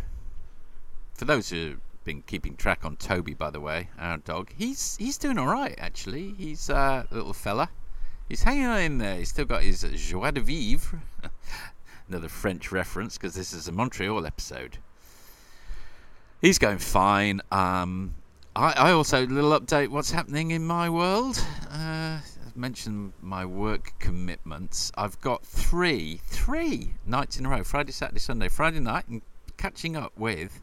For 1.14 1.24
those 1.24 1.50
who've 1.50 1.80
been 2.04 2.22
keeping 2.22 2.54
track 2.54 2.84
on 2.84 2.94
Toby, 2.94 3.34
by 3.34 3.50
the 3.50 3.58
way, 3.58 3.88
our 3.98 4.18
dog, 4.18 4.50
he's 4.56 4.96
he's 4.98 5.18
doing 5.18 5.36
all 5.36 5.48
right 5.48 5.74
actually. 5.78 6.36
He's 6.38 6.70
a 6.70 7.08
little 7.10 7.32
fella. 7.32 7.68
He's 8.28 8.44
hanging 8.44 8.66
on 8.66 8.78
in 8.82 8.98
there. 8.98 9.16
He's 9.16 9.30
still 9.30 9.46
got 9.46 9.64
his 9.64 9.82
joie 9.82 10.30
de 10.30 10.42
vivre. 10.42 11.02
Another 12.08 12.28
French 12.28 12.70
reference 12.70 13.18
because 13.18 13.34
this 13.34 13.52
is 13.52 13.66
a 13.66 13.72
Montreal 13.72 14.24
episode. 14.24 14.78
He's 16.40 16.60
going 16.60 16.78
fine. 16.78 17.40
Um, 17.50 18.14
I, 18.54 18.72
I 18.72 18.92
also 18.92 19.24
a 19.24 19.26
little 19.26 19.58
update 19.58 19.88
what's 19.88 20.10
happening 20.10 20.50
in 20.50 20.66
my 20.66 20.90
world. 20.90 21.42
Uh, 21.70 22.18
I've 22.46 22.56
mentioned 22.56 23.14
my 23.22 23.46
work 23.46 23.94
commitments. 23.98 24.92
I've 24.94 25.18
got 25.22 25.46
three, 25.46 26.20
three 26.26 26.92
nights 27.06 27.38
in 27.38 27.46
a 27.46 27.48
row: 27.48 27.64
Friday, 27.64 27.92
Saturday, 27.92 28.20
Sunday. 28.20 28.48
Friday 28.48 28.80
night, 28.80 29.08
and 29.08 29.22
catching 29.56 29.96
up 29.96 30.12
with 30.18 30.62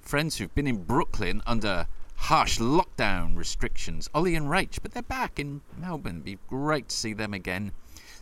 friends 0.00 0.36
who've 0.36 0.54
been 0.54 0.68
in 0.68 0.84
Brooklyn 0.84 1.42
under 1.48 1.88
harsh 2.14 2.60
lockdown 2.60 3.36
restrictions. 3.36 4.08
Ollie 4.14 4.36
and 4.36 4.46
Rach, 4.46 4.78
but 4.80 4.92
they're 4.92 5.02
back 5.02 5.40
in 5.40 5.62
Melbourne. 5.76 6.22
It'd 6.24 6.24
be 6.24 6.38
great 6.46 6.90
to 6.90 6.96
see 6.96 7.12
them 7.12 7.34
again. 7.34 7.72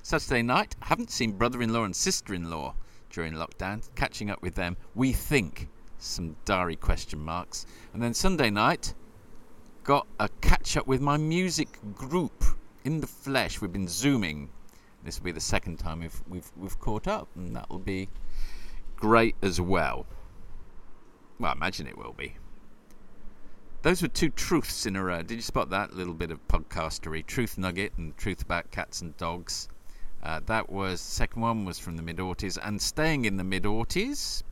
Saturday 0.03 0.41
night, 0.41 0.77
haven't 0.81 1.11
seen 1.11 1.33
brother-in-law 1.33 1.85
and 1.85 1.95
sister-in-law 1.95 2.75
during 3.11 3.35
lockdown. 3.35 3.87
Catching 3.97 4.31
up 4.31 4.41
with 4.41 4.55
them. 4.55 4.79
We 4.95 5.13
think 5.13 5.69
some 6.05 6.37
diary 6.45 6.77
question 6.77 7.19
marks. 7.19 7.67
And 7.93 8.03
then 8.03 8.15
Sunday 8.15 8.51
night, 8.51 8.95
got 9.85 10.07
a 10.19 10.29
catch 10.41 10.77
up 10.77 10.87
with 10.87 11.01
my 11.01 11.17
music 11.17 11.79
group 11.95 12.45
in 12.85 13.01
the 13.01 13.07
flesh. 13.07 13.61
We've 13.61 13.73
been 13.73 13.89
zooming. 13.89 14.51
This 15.05 15.19
will 15.19 15.27
be 15.27 15.33
the 15.33 15.41
second 15.41 15.79
time 15.79 16.01
we've 16.01 16.23
we've 16.29 16.51
we've 16.57 16.79
caught 16.81 17.07
up, 17.07 17.29
and 17.37 17.55
that 17.55 17.69
will 17.69 17.79
be 17.79 18.09
great 18.97 19.37
as 19.43 19.61
well. 19.61 20.07
Well, 21.39 21.51
I 21.51 21.53
imagine 21.53 21.87
it 21.87 21.99
will 21.99 22.15
be. 22.15 22.37
Those 23.83 24.01
were 24.01 24.09
two 24.09 24.31
truths 24.31 24.87
in 24.87 24.97
a 24.97 25.05
row. 25.05 25.23
Did 25.23 25.35
you 25.35 25.43
spot 25.43 25.69
that 25.71 25.93
little 25.93 26.15
bit 26.15 26.31
of 26.31 26.47
podcastery? 26.49 27.27
Truth 27.27 27.59
nugget 27.59 27.93
and 27.99 28.17
truth 28.17 28.41
about 28.41 28.71
cats 28.71 29.03
and 29.03 29.15
dogs. 29.19 29.69
Uh, 30.23 30.41
that 30.47 30.71
was 30.71 31.03
second 31.03 31.43
one 31.43 31.67
was 31.67 31.79
from 31.79 31.99
the 31.99 32.03
mid 32.03 32.17
80s 32.17 32.59
and 32.63 32.81
staying 32.81 33.27
in 33.27 33.37
the 33.37 33.45
mid 33.45 33.65
80s 33.65 34.43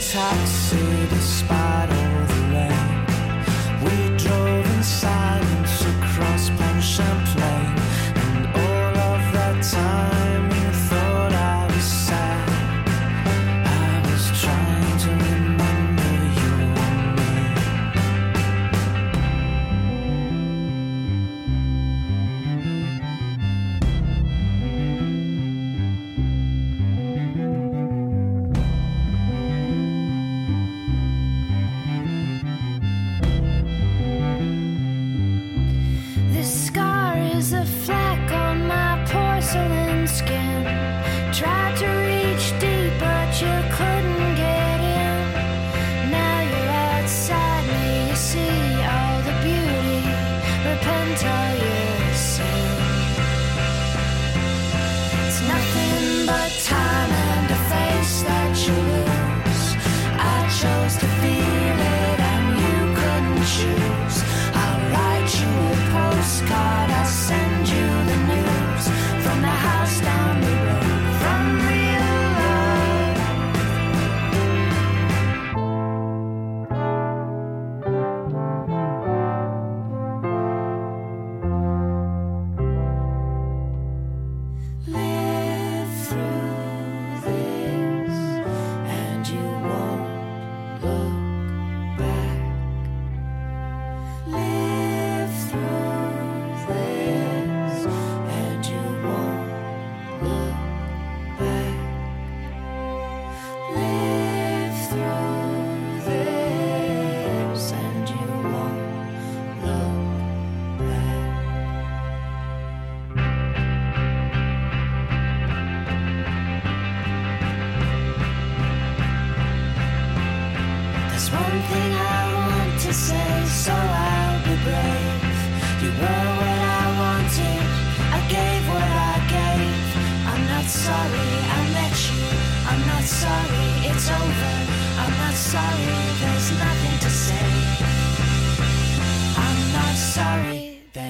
taxi 0.00 1.06
despite 1.10 1.59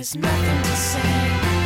there's 0.00 0.16
nothing 0.16 0.62
to 0.62 0.76
say. 0.76 1.59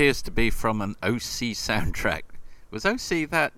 Appears 0.00 0.22
to 0.22 0.30
be 0.30 0.48
from 0.48 0.80
an 0.80 0.96
OC 1.02 1.52
soundtrack. 1.52 2.22
Was 2.70 2.86
OC 2.86 3.28
that 3.28 3.52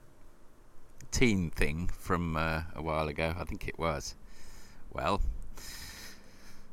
teen 1.12 1.51
thing 1.51 1.86
from 1.86 2.36
uh, 2.36 2.62
a 2.74 2.82
while 2.82 3.07
ago? 3.07 3.32
I 3.38 3.45
think 3.45 3.68
it 3.68 3.78
was. 3.78 4.16
Well, 4.93 5.20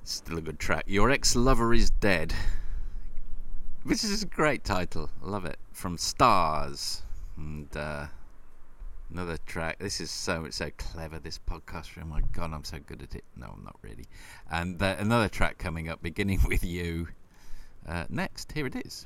still 0.03 0.39
a 0.39 0.41
good 0.41 0.57
track. 0.57 0.85
Your 0.87 1.11
ex 1.11 1.35
lover 1.35 1.71
is 1.71 1.91
dead. 1.91 2.33
This 3.85 4.03
is 4.03 4.23
a 4.23 4.25
great 4.25 4.63
title. 4.63 5.11
I 5.23 5.29
love 5.29 5.45
it. 5.45 5.59
From 5.71 5.99
Stars. 5.99 7.03
And 7.37 7.67
uh, 7.77 8.07
another 9.11 9.37
track. 9.45 9.77
This 9.77 10.01
is 10.01 10.09
so 10.09 10.47
so 10.49 10.71
clever. 10.79 11.19
This 11.19 11.37
podcast. 11.37 11.89
Oh 12.01 12.07
my 12.07 12.21
god, 12.33 12.53
I'm 12.55 12.63
so 12.63 12.79
good 12.79 13.03
at 13.03 13.13
it. 13.13 13.23
No, 13.35 13.53
I'm 13.55 13.63
not 13.63 13.75
really. 13.83 14.07
And 14.49 14.81
uh, 14.81 14.95
another 14.97 15.29
track 15.29 15.59
coming 15.59 15.89
up, 15.89 16.01
beginning 16.01 16.39
with 16.47 16.63
you. 16.63 17.09
Uh, 17.87 18.05
next, 18.09 18.51
here 18.53 18.65
it 18.65 18.75
is. 18.75 19.05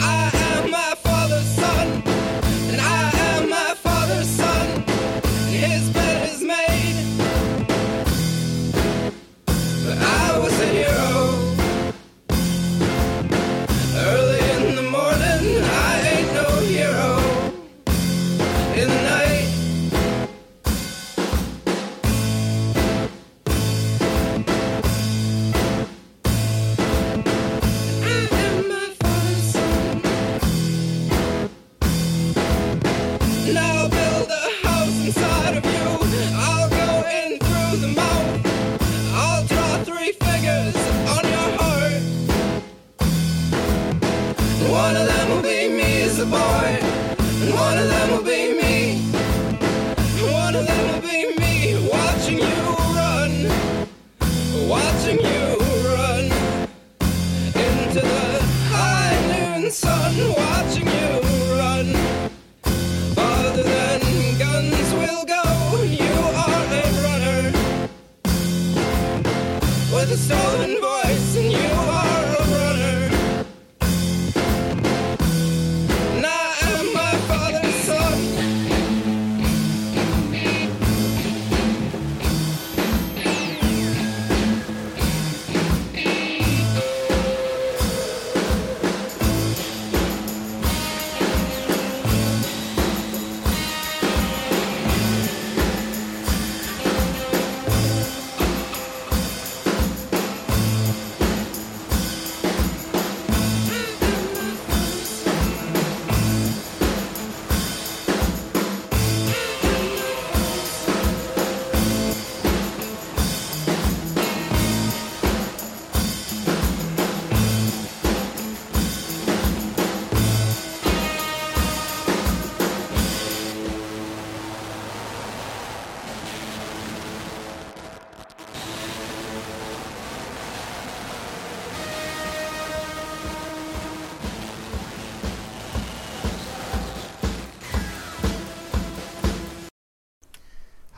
I 0.00 0.41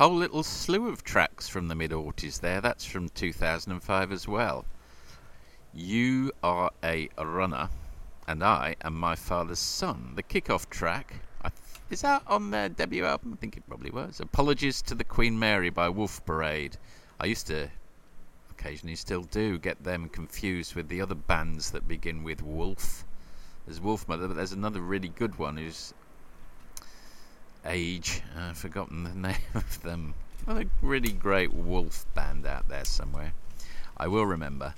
Whole 0.04 0.16
little 0.16 0.42
slew 0.42 0.90
of 0.90 1.02
tracks 1.02 1.48
from 1.48 1.68
the 1.68 1.74
mid 1.74 1.90
80s 1.90 2.40
there. 2.40 2.60
That's 2.60 2.84
from 2.84 3.08
2005 3.08 4.12
as 4.12 4.28
well. 4.28 4.66
You 5.72 6.30
are 6.42 6.70
a 6.84 7.08
runner, 7.18 7.70
and 8.28 8.44
I 8.44 8.76
am 8.84 8.96
my 8.96 9.14
father's 9.14 9.60
son. 9.60 10.12
The 10.14 10.22
kick-off 10.22 10.68
track. 10.68 11.14
Is 11.88 12.02
that 12.02 12.22
on 12.26 12.50
their 12.50 12.68
debut 12.68 13.06
album? 13.06 13.32
I 13.32 13.36
think 13.36 13.56
it 13.56 13.66
probably 13.66 13.90
was. 13.90 14.20
Apologies 14.20 14.82
to 14.82 14.94
the 14.94 15.04
Queen 15.04 15.38
Mary 15.38 15.70
by 15.70 15.88
Wolf 15.88 16.22
Parade. 16.26 16.76
I 17.18 17.24
used 17.24 17.46
to 17.46 17.70
occasionally 18.50 18.96
still 18.96 19.22
do 19.22 19.56
get 19.56 19.84
them 19.84 20.10
confused 20.10 20.74
with 20.74 20.90
the 20.90 21.00
other 21.00 21.14
bands 21.14 21.70
that 21.70 21.88
begin 21.88 22.22
with 22.22 22.42
Wolf. 22.42 23.06
There's 23.64 23.80
Wolf 23.80 24.06
Mother, 24.06 24.28
but 24.28 24.36
there's 24.36 24.52
another 24.52 24.82
really 24.82 25.08
good 25.08 25.38
one 25.38 25.56
who's 25.56 25.94
Age. 27.64 28.22
Uh, 28.36 28.50
I've 28.50 28.58
forgotten 28.58 29.04
the 29.04 29.14
name 29.14 29.36
of 29.54 29.82
them. 29.82 30.14
Well, 30.46 30.58
a 30.58 30.64
really 30.82 31.12
great 31.12 31.52
Wolf 31.52 32.06
band 32.14 32.46
out 32.46 32.68
there 32.68 32.84
somewhere. 32.84 33.32
I 33.96 34.08
will 34.08 34.26
remember. 34.26 34.74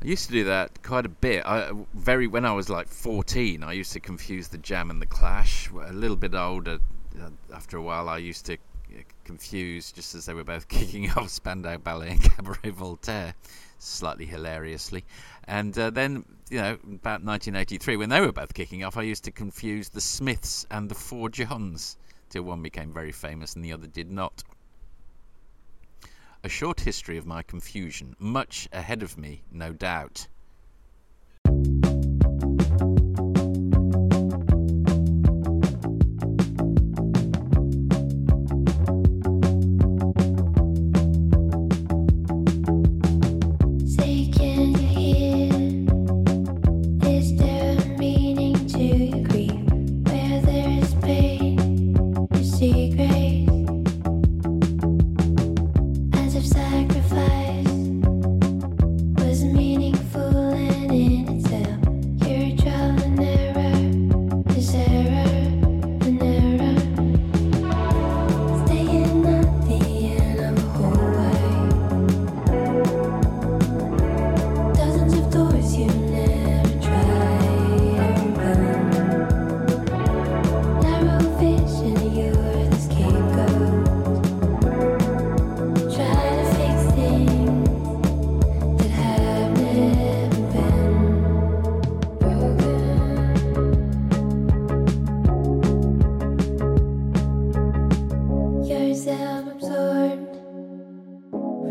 I 0.00 0.06
used 0.06 0.26
to 0.26 0.32
do 0.32 0.44
that 0.44 0.82
quite 0.82 1.06
a 1.06 1.08
bit. 1.08 1.44
I 1.44 1.72
very 1.94 2.28
when 2.28 2.44
I 2.44 2.52
was 2.52 2.68
like 2.68 2.86
14, 2.86 3.64
I 3.64 3.72
used 3.72 3.92
to 3.94 4.00
confuse 4.00 4.48
the 4.48 4.58
Jam 4.58 4.90
and 4.90 5.02
the 5.02 5.06
Clash. 5.06 5.68
A 5.70 5.92
little 5.92 6.16
bit 6.16 6.34
older, 6.34 6.78
uh, 7.20 7.30
after 7.52 7.76
a 7.76 7.82
while, 7.82 8.08
I 8.08 8.18
used 8.18 8.46
to 8.46 8.54
uh, 8.54 9.02
confuse 9.24 9.90
just 9.90 10.14
as 10.14 10.26
they 10.26 10.34
were 10.34 10.44
both 10.44 10.68
kicking 10.68 11.10
off 11.10 11.30
Spandau 11.30 11.78
Ballet 11.78 12.10
and 12.10 12.22
Cabaret 12.22 12.70
Voltaire, 12.70 13.34
slightly 13.78 14.26
hilariously. 14.26 15.04
And 15.48 15.76
uh, 15.76 15.90
then, 15.90 16.24
you 16.50 16.58
know, 16.58 16.74
about 16.84 17.22
1983, 17.22 17.96
when 17.96 18.08
they 18.08 18.20
were 18.20 18.32
both 18.32 18.54
kicking 18.54 18.84
off, 18.84 18.96
I 18.96 19.02
used 19.02 19.24
to 19.24 19.30
confuse 19.30 19.88
the 19.88 20.00
Smiths 20.00 20.66
and 20.70 20.88
the 20.88 20.94
Four 20.94 21.28
Johns 21.28 21.96
till 22.30 22.42
one 22.42 22.62
became 22.62 22.92
very 22.92 23.12
famous 23.12 23.54
and 23.54 23.64
the 23.64 23.72
other 23.72 23.86
did 23.86 24.10
not. 24.10 24.44
A 26.44 26.48
short 26.48 26.80
history 26.80 27.18
of 27.18 27.26
my 27.26 27.42
confusion, 27.42 28.14
much 28.18 28.68
ahead 28.72 29.02
of 29.02 29.18
me, 29.18 29.42
no 29.50 29.72
doubt. 29.72 30.28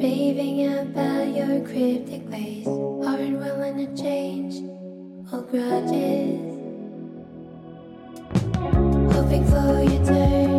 Raving 0.08 0.66
about 0.66 1.36
your 1.36 1.60
cryptic 1.68 2.30
ways, 2.32 2.66
aren't 2.66 3.40
willing 3.40 3.76
to 3.76 4.02
change 4.02 4.56
old 5.34 5.52
grudges. 5.52 6.40
Hoping 9.14 9.46
for 9.48 9.84
your 9.84 10.06
turn. 10.06 10.57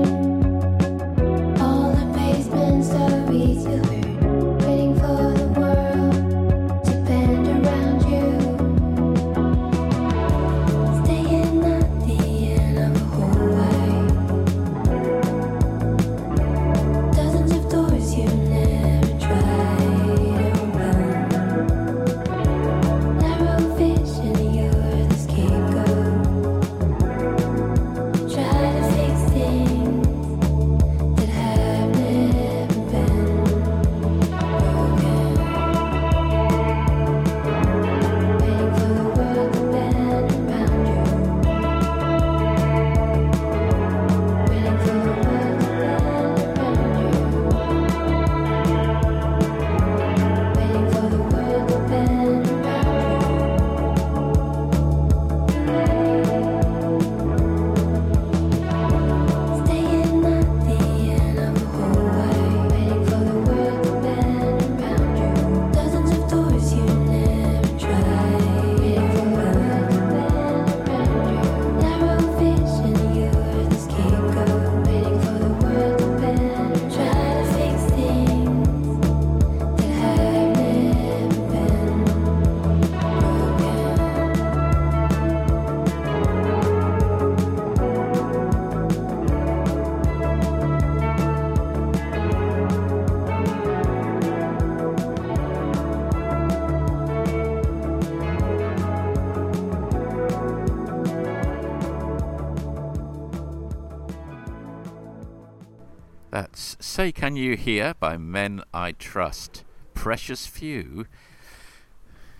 Can 107.12 107.36
you 107.36 107.56
hear 107.56 107.94
by 107.94 108.16
men 108.16 108.62
I 108.72 108.92
trust? 108.92 109.64
Precious 109.94 110.46
few. 110.46 111.06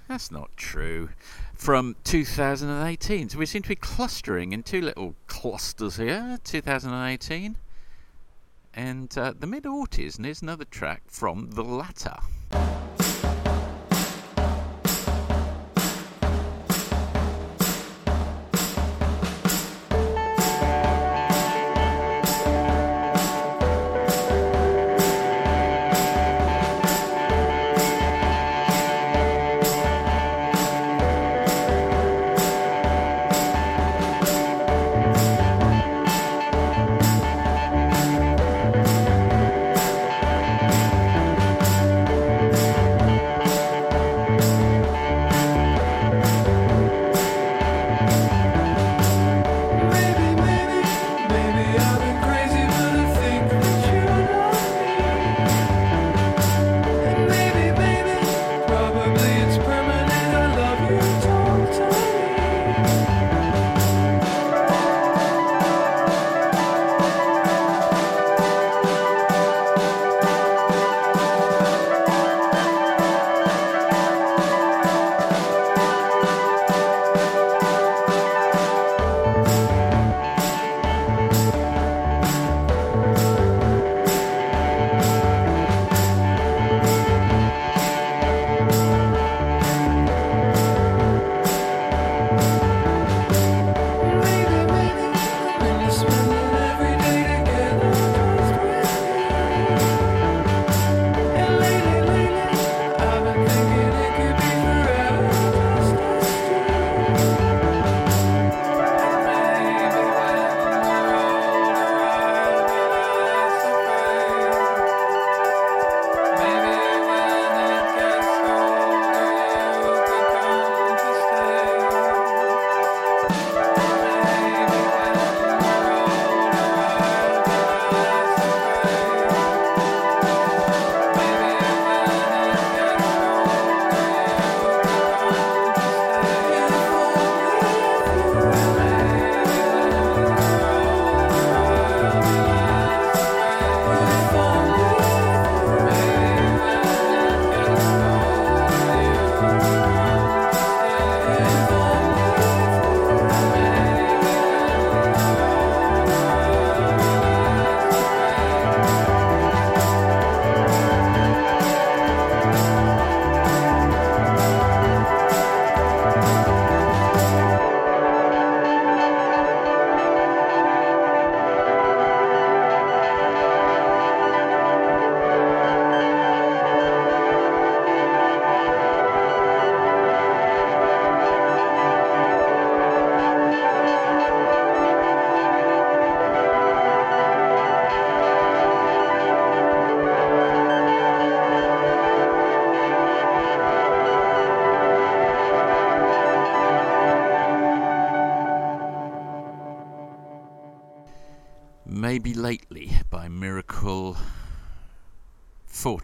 That's 0.09 0.31
not 0.31 0.57
true. 0.57 1.11
From 1.55 1.97
2018. 2.05 3.31
So 3.31 3.39
we 3.39 3.47
seem 3.47 3.63
to 3.63 3.69
be 3.69 3.77
clustering 3.77 4.53
in 4.53 4.63
two 4.63 4.81
little 4.81 5.15
clusters 5.27 5.97
here. 5.97 6.39
2018. 6.45 7.57
And 8.75 9.19
uh, 9.19 9.35
the 9.39 9.47
mid 9.47 9.65
80s, 9.65 10.17
and 10.17 10.25
here's 10.25 10.43
another 10.43 10.65
track 10.65 11.03
from 11.07 11.53
the 11.53 11.65
latter. 11.65 12.17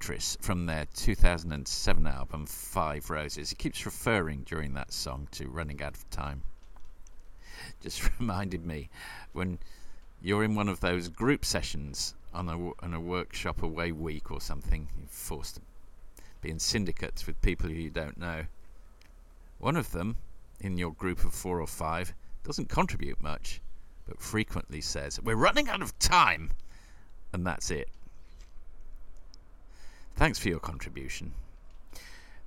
Fortress 0.04 0.36
from 0.42 0.66
their 0.66 0.84
2007 0.92 2.06
album 2.06 2.44
Five 2.44 3.08
Roses. 3.08 3.48
He 3.48 3.56
keeps 3.56 3.86
referring 3.86 4.42
during 4.42 4.74
that 4.74 4.92
song 4.92 5.28
to 5.30 5.48
running 5.48 5.82
out 5.82 5.94
of 5.94 6.10
time. 6.10 6.42
Just 7.80 8.10
reminded 8.20 8.66
me 8.66 8.90
when 9.32 9.58
you're 10.20 10.44
in 10.44 10.56
one 10.56 10.68
of 10.68 10.80
those 10.80 11.08
group 11.08 11.42
sessions 11.42 12.14
on 12.34 12.50
a, 12.50 12.84
on 12.84 12.92
a 12.92 13.00
workshop 13.00 13.62
away 13.62 13.92
week 13.92 14.30
or 14.30 14.42
something, 14.42 14.90
you're 14.98 15.08
forced 15.08 15.54
to 15.54 15.62
be 16.42 16.50
in 16.50 16.58
syndicates 16.58 17.26
with 17.26 17.40
people 17.40 17.70
who 17.70 17.74
you 17.74 17.88
don't 17.88 18.18
know. 18.18 18.42
One 19.58 19.74
of 19.74 19.92
them, 19.92 20.16
in 20.60 20.76
your 20.76 20.92
group 20.92 21.24
of 21.24 21.32
four 21.32 21.62
or 21.62 21.66
five, 21.66 22.12
doesn't 22.42 22.68
contribute 22.68 23.22
much, 23.22 23.62
but 24.06 24.20
frequently 24.20 24.82
says, 24.82 25.18
We're 25.22 25.34
running 25.34 25.70
out 25.70 25.80
of 25.80 25.98
time! 25.98 26.50
And 27.32 27.46
that's 27.46 27.70
it. 27.70 27.88
Thanks 30.16 30.38
for 30.38 30.48
your 30.48 30.60
contribution. 30.60 31.34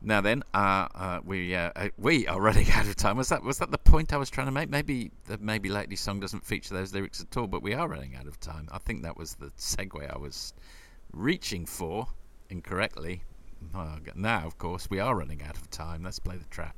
Now 0.01 0.22
then, 0.22 0.43
uh, 0.53 0.88
uh, 0.93 1.20
we 1.26 1.55
uh, 1.55 1.72
uh, 1.76 1.89
we 1.97 2.28
are 2.28 2.39
running 2.39 2.70
out 2.72 2.88
of 2.88 2.95
time. 2.95 3.18
Was 3.18 3.30
that 3.30 3.43
was 3.43 3.57
that 3.57 3.72
the 3.72 3.78
point 3.78 4.13
I 4.13 4.18
was 4.18 4.30
trying 4.30 4.47
to 4.47 4.51
make? 4.51 4.70
Maybe 4.70 5.11
the 5.26 5.38
maybe 5.39 5.70
lately 5.70 5.95
song 5.95 6.20
doesn't 6.20 6.45
feature 6.45 6.74
those 6.74 6.93
lyrics 6.93 7.20
at 7.20 7.36
all, 7.36 7.47
but 7.47 7.63
we 7.63 7.74
are 7.74 7.88
running 7.88 8.15
out 8.15 8.28
of 8.28 8.39
time. 8.39 8.70
I 8.72 8.78
think 8.78 9.03
that 9.03 9.18
was 9.18 9.36
the 9.36 9.51
segue 9.57 10.13
I 10.13 10.18
was 10.18 10.53
reaching 11.11 11.65
for 11.65 12.07
incorrectly. 12.49 13.24
Well, 13.74 13.99
now, 14.15 14.45
of 14.45 14.57
course, 14.59 14.88
we 14.89 14.99
are 14.99 15.15
running 15.15 15.41
out 15.41 15.57
of 15.57 15.70
time. 15.72 16.03
Let's 16.03 16.20
play 16.20 16.38
the 16.38 16.45
track. 16.45 16.76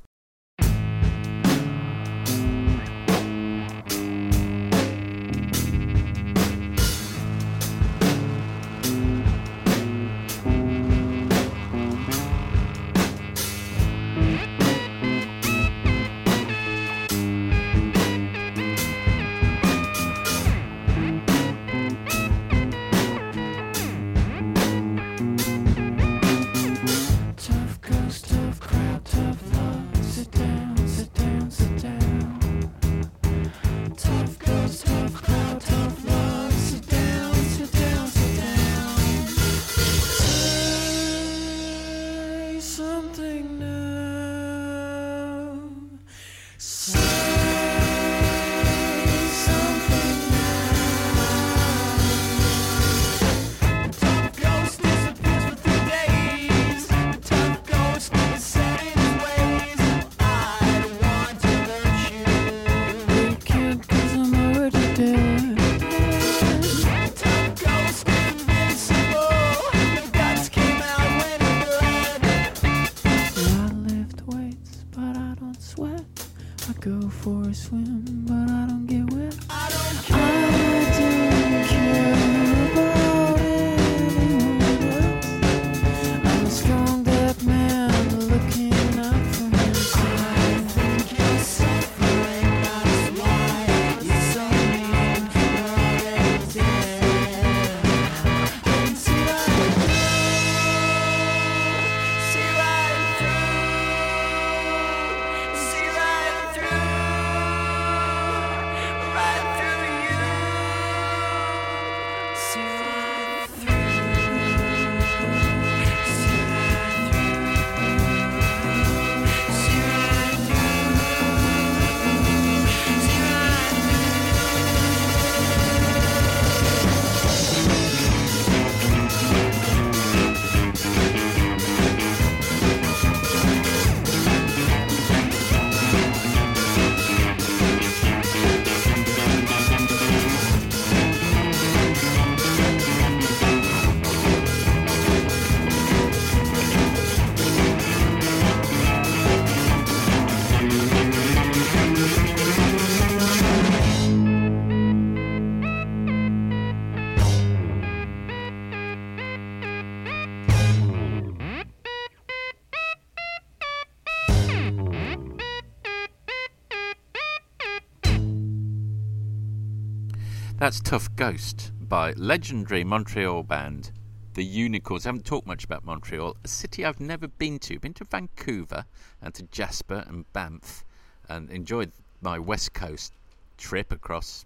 That's 170.69 170.81
Tough 170.81 171.15
Ghost 171.15 171.71
by 171.81 172.11
legendary 172.11 172.83
Montreal 172.83 173.41
band 173.41 173.91
The 174.35 174.45
Unicorns. 174.45 175.03
I 175.03 175.09
haven't 175.09 175.25
talked 175.25 175.47
much 175.47 175.63
about 175.63 175.83
Montreal, 175.83 176.37
a 176.43 176.47
city 176.47 176.85
I've 176.85 176.99
never 176.99 177.27
been 177.27 177.57
to. 177.57 177.79
Been 177.79 177.95
to 177.95 178.03
Vancouver 178.03 178.85
and 179.19 179.33
to 179.33 179.41
Jasper 179.51 180.03
and 180.05 180.31
Banff 180.31 180.85
and 181.27 181.49
enjoyed 181.49 181.91
my 182.21 182.37
West 182.37 182.75
Coast 182.75 183.13
trip 183.57 183.91
across 183.91 184.45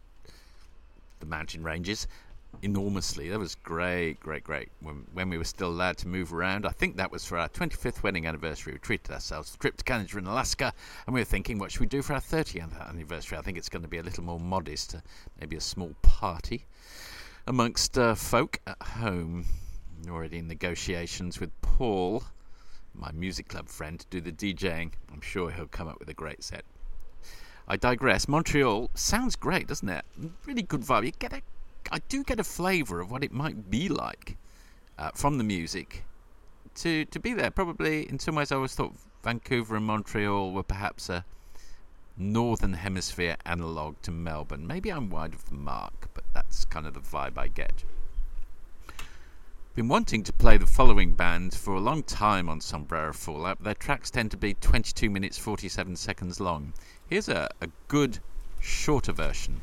the 1.20 1.26
mountain 1.26 1.62
ranges 1.62 2.08
enormously. 2.64 3.30
That 3.30 3.40
was 3.40 3.56
great, 3.56 4.20
great, 4.20 4.44
great. 4.44 4.70
When, 4.80 5.06
when 5.14 5.30
we 5.30 5.38
were 5.38 5.44
still 5.44 5.68
allowed 5.68 5.98
to 5.98 6.08
move 6.08 6.34
around, 6.34 6.66
I 6.66 6.70
think 6.70 6.96
that 6.96 7.12
was 7.12 7.26
for 7.26 7.38
our 7.38 7.50
25th 7.50 8.04
wedding 8.04 8.26
anniversary. 8.26 8.74
We 8.74 8.80
treated 8.80 9.12
ourselves 9.12 9.54
a 9.54 9.58
trip 9.58 9.78
to 9.78 9.84
Canada 9.84 10.18
and 10.18 10.28
Alaska, 10.28 10.74
and 11.06 11.14
we 11.14 11.22
were 11.22 11.26
thinking, 11.26 11.60
what 11.60 11.72
should 11.72 11.82
we 11.82 11.88
do 11.88 12.02
for 12.02 12.14
our 12.14 12.22
30th 12.22 12.90
anniversary? 12.90 13.38
I 13.38 13.42
think 13.42 13.58
it's 13.58 13.70
going 13.70 13.84
to 13.84 13.90
be 13.90 13.98
a 13.98 14.04
little 14.04 14.24
more 14.24 14.40
modest, 14.40 14.96
uh, 14.96 15.00
maybe 15.40 15.58
a 15.58 15.62
small 15.62 15.94
party 16.02 16.66
amongst 17.46 17.98
uh, 17.98 18.16
folk 18.16 18.60
at 18.66 18.82
home. 18.82 19.46
Already 20.10 20.38
in 20.38 20.48
negotiations 20.48 21.40
with 21.40 21.50
Paul, 21.62 22.24
my 22.94 23.12
music 23.14 23.48
club 23.48 23.70
friend, 23.70 24.00
to 24.00 24.06
do 24.10 24.22
the 24.22 24.32
DJing. 24.32 24.94
I'm 25.12 25.22
sure 25.22 25.52
he'll 25.52 25.68
come 25.68 25.88
up 25.88 26.00
with 26.00 26.10
a 26.10 26.14
great 26.14 26.44
set. 26.44 26.64
I 27.68 27.78
digress. 27.78 28.28
Montreal 28.28 28.90
sounds 28.94 29.36
great, 29.36 29.68
doesn't 29.68 29.88
it? 29.88 30.04
Really 30.46 30.64
good 30.64 30.82
vibe. 30.82 31.06
You 31.06 31.12
get 31.12 31.32
a, 31.32 31.42
I 31.92 32.00
do 32.10 32.24
get 32.24 32.40
a 32.40 32.44
flavour 32.44 33.00
of 33.00 33.12
what 33.12 33.24
it 33.24 33.32
might 33.32 33.70
be 33.70 33.90
like 33.90 34.38
uh, 34.98 35.12
from 35.14 35.38
the 35.38 35.44
music 35.44 36.04
to 36.76 37.06
to 37.06 37.20
be 37.20 37.34
there. 37.34 37.52
Probably 37.52 38.10
in 38.10 38.20
some 38.20 38.36
ways, 38.36 38.52
I 38.52 38.56
always 38.56 38.76
thought 38.76 38.94
Vancouver 39.24 39.76
and 39.76 39.86
Montreal 39.86 40.52
were 40.52 40.64
perhaps 40.64 41.10
a 41.10 41.26
northern 42.18 42.74
hemisphere 42.74 43.38
analogue 43.46 43.96
to 44.04 44.12
Melbourne. 44.12 44.68
Maybe 44.68 44.92
I'm 44.92 45.10
wide 45.10 45.34
of 45.34 45.46
the 45.46 45.56
mark, 45.56 46.10
but 46.14 46.24
that's 46.34 46.66
kind 46.66 46.86
of 46.86 46.94
the 46.94 47.00
vibe 47.00 47.38
I 47.38 47.48
get. 47.48 47.84
Been 49.76 49.88
wanting 49.88 50.22
to 50.24 50.34
play 50.34 50.58
the 50.58 50.68
following 50.68 51.14
band 51.14 51.56
for 51.56 51.74
a 51.74 51.80
long 51.80 52.04
time 52.04 52.48
on 52.48 52.62
Sombrero 52.62 53.12
Fallout. 53.12 53.64
Their 53.64 53.74
tracks 53.74 54.12
tend 54.12 54.30
to 54.30 54.38
be 54.38 54.54
22 54.54 55.10
minutes 55.10 55.40
47 55.40 55.96
seconds 55.96 56.40
long. 56.40 56.74
Here's 57.08 57.28
a, 57.28 57.50
a 57.60 57.70
good 57.88 58.20
shorter 58.60 59.12
version. 59.12 59.62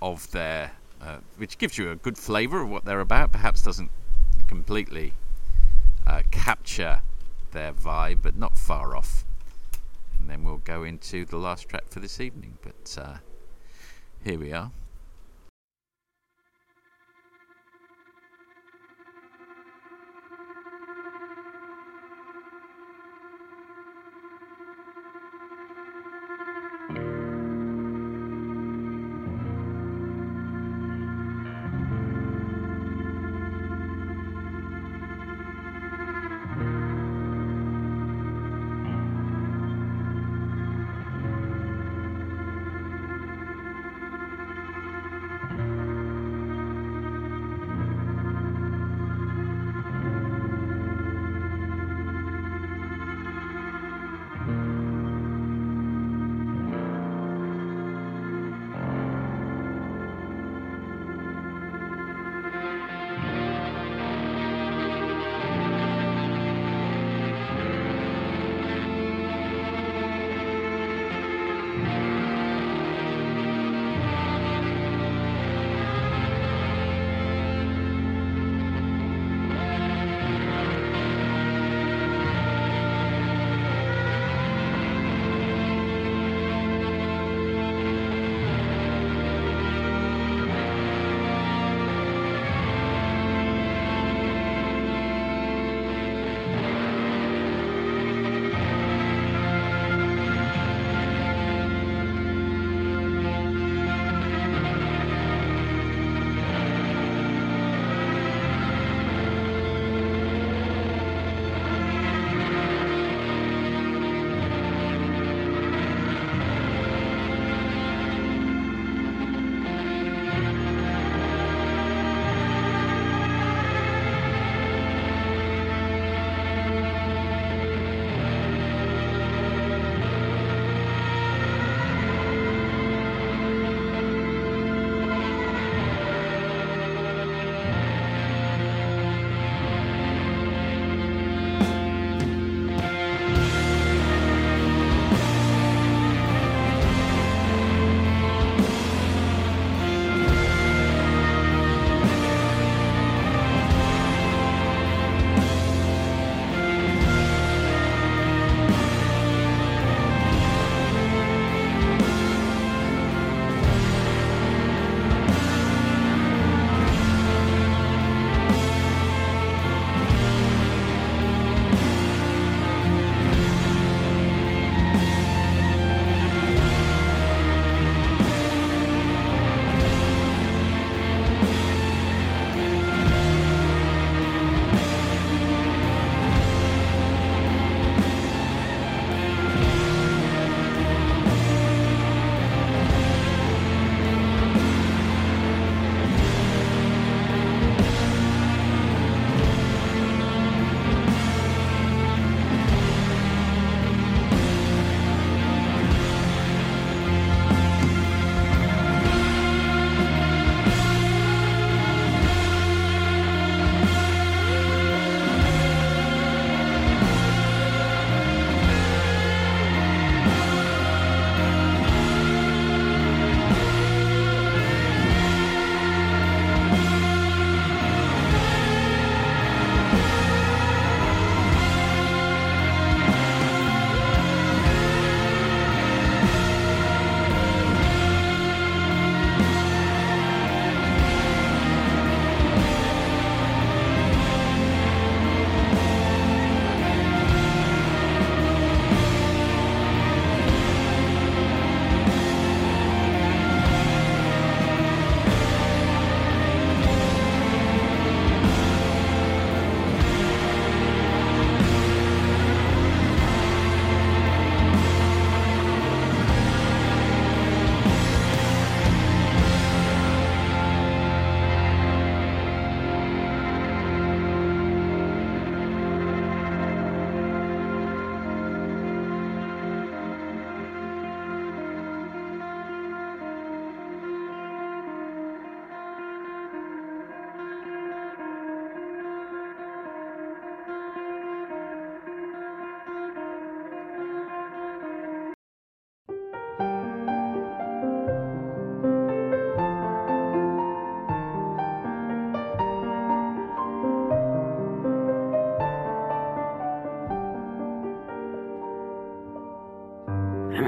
Of 0.00 0.30
their, 0.30 0.72
uh, 1.00 1.18
which 1.36 1.58
gives 1.58 1.78
you 1.78 1.90
a 1.90 1.96
good 1.96 2.18
flavour 2.18 2.62
of 2.62 2.68
what 2.68 2.84
they're 2.84 3.00
about. 3.00 3.32
Perhaps 3.32 3.62
doesn't 3.62 3.90
completely 4.46 5.14
uh, 6.06 6.22
capture 6.30 7.00
their 7.52 7.72
vibe, 7.72 8.22
but 8.22 8.36
not 8.36 8.56
far 8.56 8.96
off. 8.96 9.24
And 10.18 10.28
then 10.28 10.44
we'll 10.44 10.58
go 10.58 10.82
into 10.82 11.24
the 11.24 11.36
last 11.36 11.68
track 11.68 11.88
for 11.88 12.00
this 12.00 12.20
evening. 12.20 12.58
But 12.62 12.98
uh, 13.00 13.16
here 14.24 14.38
we 14.38 14.52
are. 14.52 14.70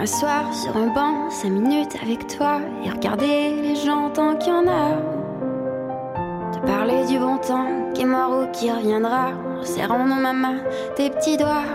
M'asseoir 0.00 0.54
sur 0.54 0.74
un 0.78 0.86
banc, 0.86 1.28
cinq 1.28 1.50
minutes 1.50 1.94
avec 2.02 2.26
toi 2.26 2.62
et 2.82 2.88
regarder 2.88 3.60
les 3.60 3.76
gens 3.76 4.08
tant 4.08 4.34
qu'il 4.34 4.50
y 4.50 4.56
en 4.56 4.66
a. 4.66 4.96
Te 6.54 6.66
parler 6.66 7.04
du 7.04 7.18
bon 7.18 7.36
temps 7.36 7.66
qui 7.92 8.00
est 8.00 8.06
mort 8.06 8.30
ou 8.30 8.50
qui 8.50 8.72
reviendra, 8.72 9.32
en 9.60 9.62
serrant 9.62 10.08
dans 10.08 10.14
ma 10.14 10.32
main 10.32 10.56
tes 10.96 11.10
petits 11.10 11.36
doigts. 11.36 11.66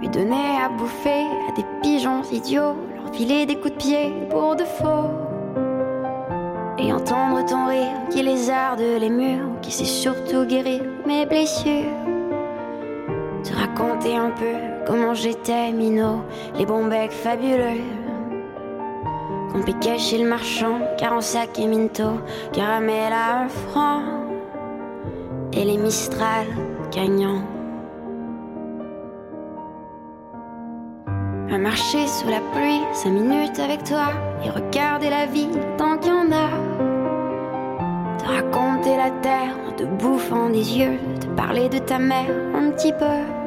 Lui 0.00 0.08
donner 0.08 0.56
à 0.64 0.70
bouffer 0.70 1.26
à 1.50 1.52
des 1.52 1.66
pigeons 1.82 2.22
idiots, 2.32 2.78
leur 2.96 3.14
filer 3.14 3.44
des 3.44 3.56
coups 3.56 3.74
de 3.74 3.78
pied 3.78 4.14
pour 4.30 4.56
de 4.56 4.64
faux. 4.64 5.10
Et 6.78 6.90
entendre 6.94 7.44
ton 7.44 7.66
rire 7.66 7.92
qui 8.08 8.22
lézarde 8.22 8.80
les 8.80 9.10
murs, 9.10 9.60
qui 9.60 9.70
sait 9.70 9.84
surtout 9.84 10.46
guérir 10.46 10.80
mes 11.04 11.26
blessures. 11.26 11.92
Te 13.42 13.54
raconter 13.54 14.16
un 14.16 14.30
peu 14.30 14.73
comment 14.86 15.14
j'étais 15.14 15.72
minot, 15.72 16.22
les 16.56 16.66
bons 16.66 16.86
becs 16.86 17.12
fabuleux. 17.12 17.80
Qu'on 19.52 19.62
piquait 19.62 19.98
chez 19.98 20.18
le 20.18 20.28
marchand, 20.28 20.78
car 20.98 21.12
en 21.12 21.20
sac 21.20 21.58
et 21.58 21.66
minto, 21.66 22.20
caramel 22.52 23.12
à 23.12 23.42
un 23.42 23.48
franc. 23.48 24.00
Et 25.52 25.64
les 25.64 25.76
Mistral 25.76 26.46
gagnants. 26.90 27.42
À 31.52 31.58
marcher 31.58 32.06
sous 32.08 32.28
la 32.28 32.40
pluie, 32.52 32.82
cinq 32.92 33.10
minutes 33.10 33.60
avec 33.60 33.84
toi, 33.84 34.10
et 34.44 34.50
regarder 34.50 35.10
la 35.10 35.26
vie 35.26 35.48
tant 35.78 35.98
qu'il 35.98 36.12
y 36.12 36.14
en 36.14 36.32
a. 36.32 36.48
Te 38.18 38.24
raconter 38.24 38.96
la 38.96 39.10
terre 39.22 39.54
te 39.76 39.84
bouffant 39.84 40.50
des 40.50 40.78
yeux, 40.78 40.98
te 41.20 41.26
parler 41.26 41.68
de 41.68 41.78
ta 41.78 41.98
mère 41.98 42.30
un 42.54 42.70
petit 42.70 42.92
peu. 42.92 43.43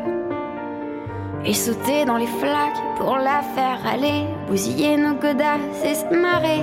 Et 1.47 1.53
sauter 1.53 2.03
dans 2.03 2.17
les 2.17 2.27
flaques 2.27 2.83
pour 2.97 3.15
la 3.15 3.41
faire 3.41 3.79
aller, 3.89 4.25
bousiller 4.47 4.97
nos 4.97 5.13
godasses 5.13 5.81
et 5.85 5.95
se 5.95 6.13
marrer. 6.13 6.61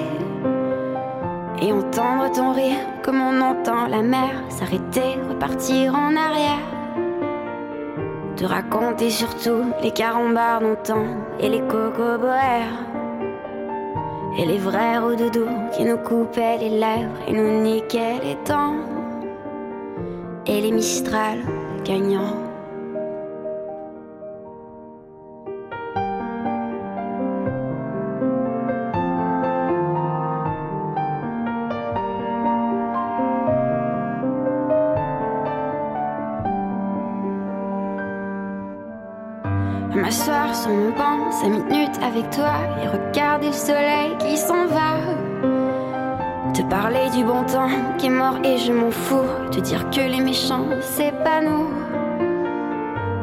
Et 1.63 1.73
entendre 1.73 2.31
ton 2.33 2.53
rire 2.53 2.85
comme 3.03 3.19
on 3.23 3.41
entend 3.41 3.87
la 3.87 4.03
mer 4.03 4.31
s'arrêter, 4.51 5.19
repartir 5.31 5.95
en 5.95 6.15
arrière. 6.15 6.67
Te 8.37 8.45
raconter 8.45 9.09
surtout 9.09 9.65
les 9.83 9.91
carambars 9.91 10.61
d'antan 10.61 11.07
et 11.41 11.49
les 11.49 11.63
cocoboères. 11.63 12.79
Et 14.37 14.45
les 14.45 14.59
vrais 14.59 14.99
doudous 15.17 15.49
qui 15.75 15.85
nous 15.85 15.97
coupaient 15.97 16.59
les 16.59 16.79
lèvres 16.79 17.21
et 17.27 17.33
nous 17.33 17.63
niquaient 17.63 18.21
les 18.23 18.37
dents. 18.47 18.75
Et 20.47 20.61
les 20.61 20.73
Mistral 20.73 21.39
gagnants. 21.85 22.44
Cinq 41.45 41.51
minutes 41.51 42.01
avec 42.03 42.31
toi 42.31 42.55
et 42.83 42.89
regarder 42.89 43.49
le 43.49 43.53
soleil 43.53 44.17
qui 44.19 44.37
s'en 44.37 44.67
va. 44.67 44.97
Te 46.55 46.63
parler 46.63 47.11
du 47.15 47.25
bon 47.25 47.43
temps 47.45 47.69
qui 47.99 48.07
est 48.07 48.11
mort 48.11 48.37
et 48.45 48.57
je 48.59 48.73
m'en 48.73 48.91
fous. 48.91 49.29
Te 49.51 49.61
dire 49.61 49.91
que 49.91 50.01
les 50.01 50.21
méchants, 50.21 50.67
c'est 50.81 51.13
pas 51.23 51.41
nous. 51.43 51.69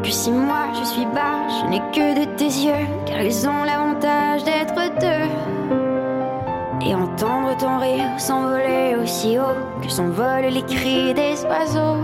Que 0.04 0.10
si 0.10 0.32
moi 0.32 0.68
je 0.80 0.84
suis 0.86 1.06
bas, 1.06 1.48
je 1.50 1.70
n'ai 1.70 1.80
que 1.92 2.20
de 2.20 2.26
tes 2.36 2.46
yeux, 2.46 2.86
car 3.06 3.22
ils 3.22 3.48
ont 3.48 3.64
l'avantage 3.64 4.44
d'être 4.44 4.76
deux. 5.00 6.88
Et 6.88 6.96
entendre 6.96 7.56
ton 7.58 7.78
rire 7.78 8.10
s'envoler 8.18 8.96
aussi 9.02 9.38
haut 9.40 9.82
que 9.82 9.90
s'envolent 9.90 10.52
les 10.52 10.64
cris 10.64 11.14
des 11.14 11.44
oiseaux. 11.46 12.02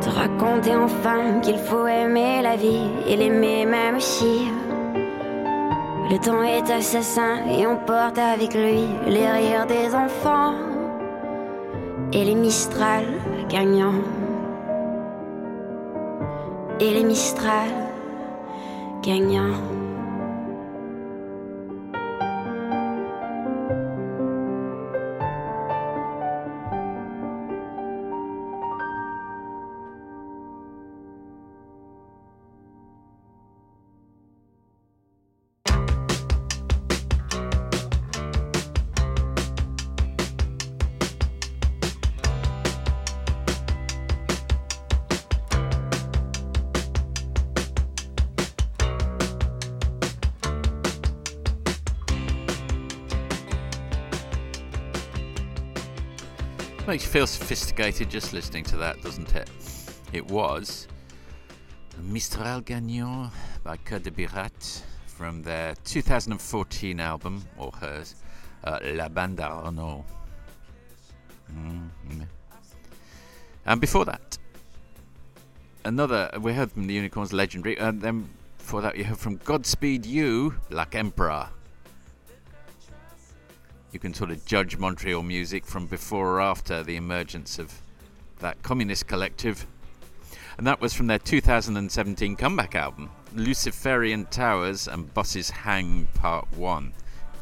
Te 0.00 0.10
raconter 0.10 0.74
enfin 0.76 1.40
qu'il 1.42 1.58
faut 1.58 1.86
aimer 1.86 2.40
la 2.42 2.56
vie 2.56 2.88
et 3.06 3.16
l'aimer 3.16 3.66
même 3.66 3.96
aussi. 3.96 4.48
Le 6.10 6.18
temps 6.18 6.42
est 6.42 6.70
assassin 6.70 7.44
et 7.50 7.66
on 7.66 7.76
porte 7.76 8.16
avec 8.16 8.54
lui 8.54 8.86
les 9.06 9.30
rires 9.30 9.66
des 9.66 9.94
enfants 9.94 10.54
et 12.14 12.24
les 12.24 12.34
Mistral 12.34 13.04
gagnants. 13.50 14.00
Et 16.80 16.94
les 16.94 17.04
Mistral 17.04 17.68
gagnants. 19.02 19.77
Feel 57.18 57.26
sophisticated 57.26 58.08
just 58.08 58.32
listening 58.32 58.62
to 58.62 58.76
that, 58.76 59.02
doesn't 59.02 59.34
it? 59.34 59.50
It 60.12 60.24
was 60.30 60.86
Mistral 62.00 62.60
Gagnant 62.60 63.32
by 63.64 63.76
Cœur 63.78 64.00
de 64.00 64.12
Pirate 64.12 64.84
from 65.08 65.42
their 65.42 65.74
2014 65.82 67.00
album, 67.00 67.44
or 67.56 67.72
hers, 67.80 68.14
uh, 68.62 68.78
La 68.94 69.08
Bande 69.08 69.40
à 69.40 69.64
Renaud. 69.64 70.04
Mm-hmm. 71.52 72.22
And 73.66 73.80
before 73.80 74.04
that, 74.04 74.38
another, 75.84 76.30
we 76.40 76.52
heard 76.52 76.70
from 76.70 76.86
the 76.86 76.94
Unicorns 76.94 77.32
Legendary, 77.32 77.76
and 77.78 78.00
then 78.00 78.28
before 78.58 78.80
that, 78.82 78.96
you 78.96 79.02
heard 79.02 79.18
from 79.18 79.38
Godspeed 79.38 80.06
You, 80.06 80.54
Black 80.70 80.94
Emperor. 80.94 81.48
You 83.92 83.98
can 83.98 84.12
sort 84.12 84.30
of 84.30 84.44
judge 84.44 84.76
Montreal 84.76 85.22
music 85.22 85.64
from 85.64 85.86
before 85.86 86.34
or 86.34 86.40
after 86.40 86.82
the 86.82 86.96
emergence 86.96 87.58
of 87.58 87.80
that 88.40 88.62
communist 88.62 89.06
collective. 89.06 89.66
And 90.58 90.66
that 90.66 90.80
was 90.80 90.92
from 90.92 91.06
their 91.06 91.18
2017 91.18 92.36
comeback 92.36 92.74
album, 92.74 93.10
Luciferian 93.34 94.26
Towers 94.26 94.88
and 94.88 95.12
Bosses 95.14 95.50
Hang 95.50 96.06
Part 96.14 96.52
1. 96.52 96.92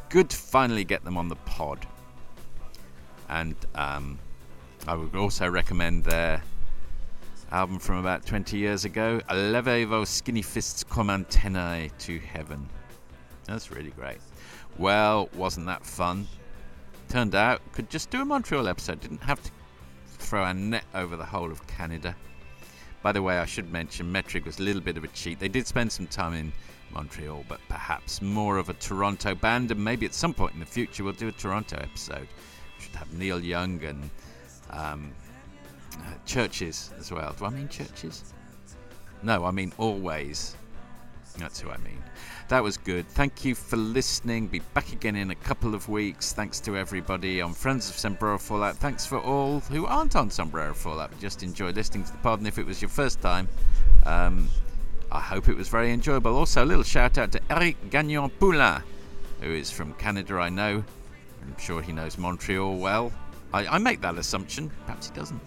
Good 0.09 0.31
to 0.31 0.37
finally 0.37 0.85
get 0.85 1.05
them 1.05 1.17
on 1.17 1.29
the 1.29 1.37
pod. 1.37 1.87
And 3.29 3.57
um, 3.75 4.19
I 4.87 4.95
would 4.95 5.17
also 5.17 5.49
recommend 5.49 6.05
their 6.05 6.43
album 7.51 7.79
from 7.79 7.97
about 7.97 8.27
20 8.27 8.57
years 8.57 8.85
ago, 8.85 9.21
Leve 9.33 9.89
vos 9.89 10.11
skinny 10.11 10.43
fists 10.43 10.85
comme 10.85 11.11
antennae 11.11 11.91
to 12.01 12.19
heaven. 12.19 12.69
That's 13.47 13.71
really 13.71 13.91
great. 13.91 14.19
Well, 14.79 15.29
wasn't 15.35 15.67
that 15.67 15.85
fun? 15.85 16.27
Turned 17.09 17.35
out, 17.35 17.61
could 17.73 17.89
just 17.89 18.11
do 18.11 18.21
a 18.21 18.25
Montreal 18.25 18.69
episode, 18.69 19.01
didn't 19.01 19.23
have 19.23 19.43
to 19.43 19.51
throw 20.19 20.45
a 20.45 20.53
net 20.53 20.85
over 20.95 21.17
the 21.17 21.25
whole 21.25 21.53
of 21.53 21.67
Canada. 21.67 22.17
By 23.03 23.13
the 23.13 23.23
way, 23.23 23.39
I 23.39 23.47
should 23.47 23.71
mention 23.71 24.11
Metric 24.11 24.45
was 24.45 24.59
a 24.59 24.63
little 24.63 24.83
bit 24.83 24.97
of 24.97 25.05
a 25.05 25.09
cheat. 25.09 25.39
They 25.39 25.49
did 25.49 25.67
spend 25.67 25.93
some 25.93 26.09
time 26.09 26.35
in 26.35 26.53
Montreal, 26.91 27.45
but 27.49 27.61
perhaps 27.69 28.21
more 28.21 28.59
of 28.59 28.69
a 28.69 28.75
Toronto 28.75 29.35
band, 29.35 29.71
and 29.71 29.83
maybe 29.83 30.07
at 30.07 30.15
some 30.15 30.35
point 30.35 30.55
in 30.55 30.61
the 30.61 30.67
future 30.67 31.05
we'll 31.05 31.13
do 31.13 31.29
a 31.29 31.33
Toronto 31.33 31.77
episode. 31.77 32.27
We 32.77 32.85
should 32.85 32.97
have 32.97 33.13
Neil 33.13 33.41
Young 33.41 33.83
and 33.85 34.11
um, 34.71 35.13
uh, 35.99 36.15
CHVRCHES 36.27 36.99
as 36.99 37.13
well. 37.13 37.35
Do 37.39 37.45
I 37.45 37.51
mean 37.51 37.69
CHVRCHES? 37.69 38.33
No, 39.23 39.45
I 39.45 39.51
mean 39.51 39.71
Alvvays. 39.73 40.55
That's 41.39 41.61
who 41.61 41.71
I 41.71 41.77
mean. 41.79 42.03
That 42.49 42.63
was 42.63 42.77
good. 42.77 43.09
Thank 43.09 43.45
you 43.45 43.57
for 43.57 43.77
listening. 43.77 44.47
Be 44.47 44.61
back 44.73 44.93
again 44.93 45.17
in 45.17 45.33
a 45.33 45.35
couple 45.35 45.75
of 45.75 45.89
weeks. 45.89 46.33
Thanks 46.33 46.61
to 46.61 46.77
everybody 46.77 47.41
on 47.41 47.53
Friends 47.53 47.91
of 47.91 47.97
Sombrero 47.97 48.39
Fallout. 48.39 48.77
Thanks 48.77 49.05
for 49.05 49.19
all 49.19 49.59
who 49.61 49.85
aren't 49.85 50.15
on 50.15 50.31
Sombrero 50.31 50.73
Fallout. 50.73 51.11
Just 51.19 51.43
enjoy 51.43 51.71
listening 51.71 52.05
to 52.05 52.13
the 52.13 52.19
pod. 52.19 52.39
And 52.39 52.47
if 52.47 52.57
it 52.59 52.65
was 52.65 52.81
your 52.81 52.89
first 52.89 53.21
time, 53.21 53.49
um, 54.05 54.49
I 55.11 55.19
hope 55.19 55.49
it 55.49 55.57
was 55.57 55.69
very 55.69 55.91
enjoyable. 55.91 56.37
Also, 56.37 56.65
a 56.65 56.65
little 56.65 56.85
shout 56.85 57.19
out 57.19 57.33
to 57.33 57.41
Eric 57.51 57.91
Gagnon 57.91 58.31
Poulin, 58.31 58.81
who 59.41 59.51
is 59.51 59.73
from 59.73 59.93
Canada, 59.95 60.37
I 60.37 60.49
know. 60.49 60.85
I'm 61.43 61.59
sure 61.59 61.83
he 61.83 61.91
knows 61.91 62.17
Montreal 62.17 62.77
well. 62.77 63.11
I, 63.53 63.67
I 63.67 63.79
make 63.79 64.01
that 64.03 64.19
assumption. 64.19 64.71
Perhaps 64.85 65.09
he 65.09 65.15
doesn't. 65.15 65.41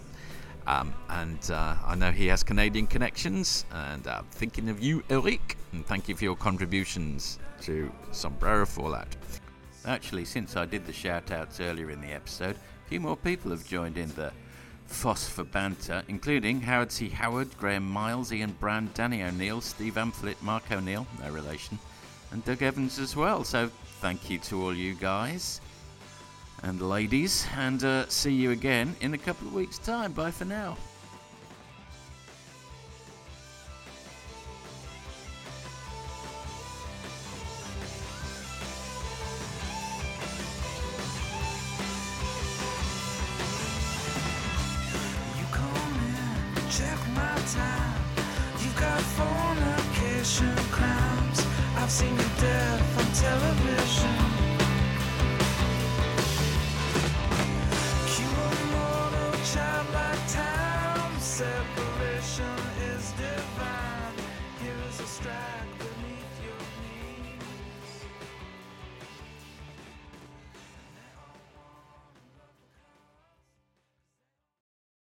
Um, 0.70 0.94
and 1.08 1.50
uh, 1.50 1.74
I 1.84 1.96
know 1.96 2.12
he 2.12 2.28
has 2.28 2.44
Canadian 2.44 2.86
connections, 2.86 3.64
and 3.72 4.06
uh, 4.06 4.22
thinking 4.30 4.68
of 4.68 4.80
you, 4.80 5.02
Eric, 5.10 5.56
and 5.72 5.84
thank 5.84 6.08
you 6.08 6.14
for 6.14 6.22
your 6.22 6.36
contributions 6.36 7.40
to 7.62 7.90
Sombrero 8.12 8.64
Fallout. 8.64 9.16
Actually, 9.84 10.26
since 10.26 10.56
I 10.56 10.66
did 10.66 10.86
the 10.86 10.92
shout 10.92 11.32
outs 11.32 11.58
earlier 11.58 11.90
in 11.90 12.00
the 12.00 12.12
episode, 12.12 12.54
a 12.54 12.88
few 12.88 13.00
more 13.00 13.16
people 13.16 13.50
have 13.50 13.66
joined 13.66 13.98
in 13.98 14.14
the 14.14 14.32
Foss 14.86 15.28
for 15.28 15.42
banter, 15.42 16.04
including 16.06 16.60
Howard 16.60 16.92
C. 16.92 17.08
Howard, 17.08 17.48
Graham 17.58 17.88
Miles, 17.88 18.32
Ian 18.32 18.52
Brand, 18.60 18.94
Danny 18.94 19.24
O'Neill, 19.24 19.60
Steve 19.60 19.94
Amphlett, 19.94 20.40
Mark 20.40 20.70
O'Neill, 20.70 21.04
no 21.20 21.30
relation, 21.30 21.80
and 22.30 22.44
Doug 22.44 22.62
Evans 22.62 23.00
as 23.00 23.16
well. 23.16 23.42
So 23.42 23.70
thank 24.00 24.30
you 24.30 24.38
to 24.38 24.62
all 24.62 24.74
you 24.74 24.94
guys 24.94 25.60
and 26.62 26.80
ladies, 26.80 27.46
and 27.56 27.82
uh, 27.84 28.08
see 28.08 28.32
you 28.32 28.50
again 28.50 28.94
in 29.00 29.14
a 29.14 29.18
couple 29.18 29.48
of 29.48 29.54
weeks' 29.54 29.78
time. 29.78 30.12
Bye 30.12 30.30
for 30.30 30.44
now. 30.44 30.76
I've 51.90 51.94
seen 51.94 52.14
your 52.14 52.28
death 52.38 52.98
on 52.98 53.12
television. 53.14 54.29
shine 59.52 59.92
like 59.92 60.28
time 60.28 61.18
separation. 61.18 62.69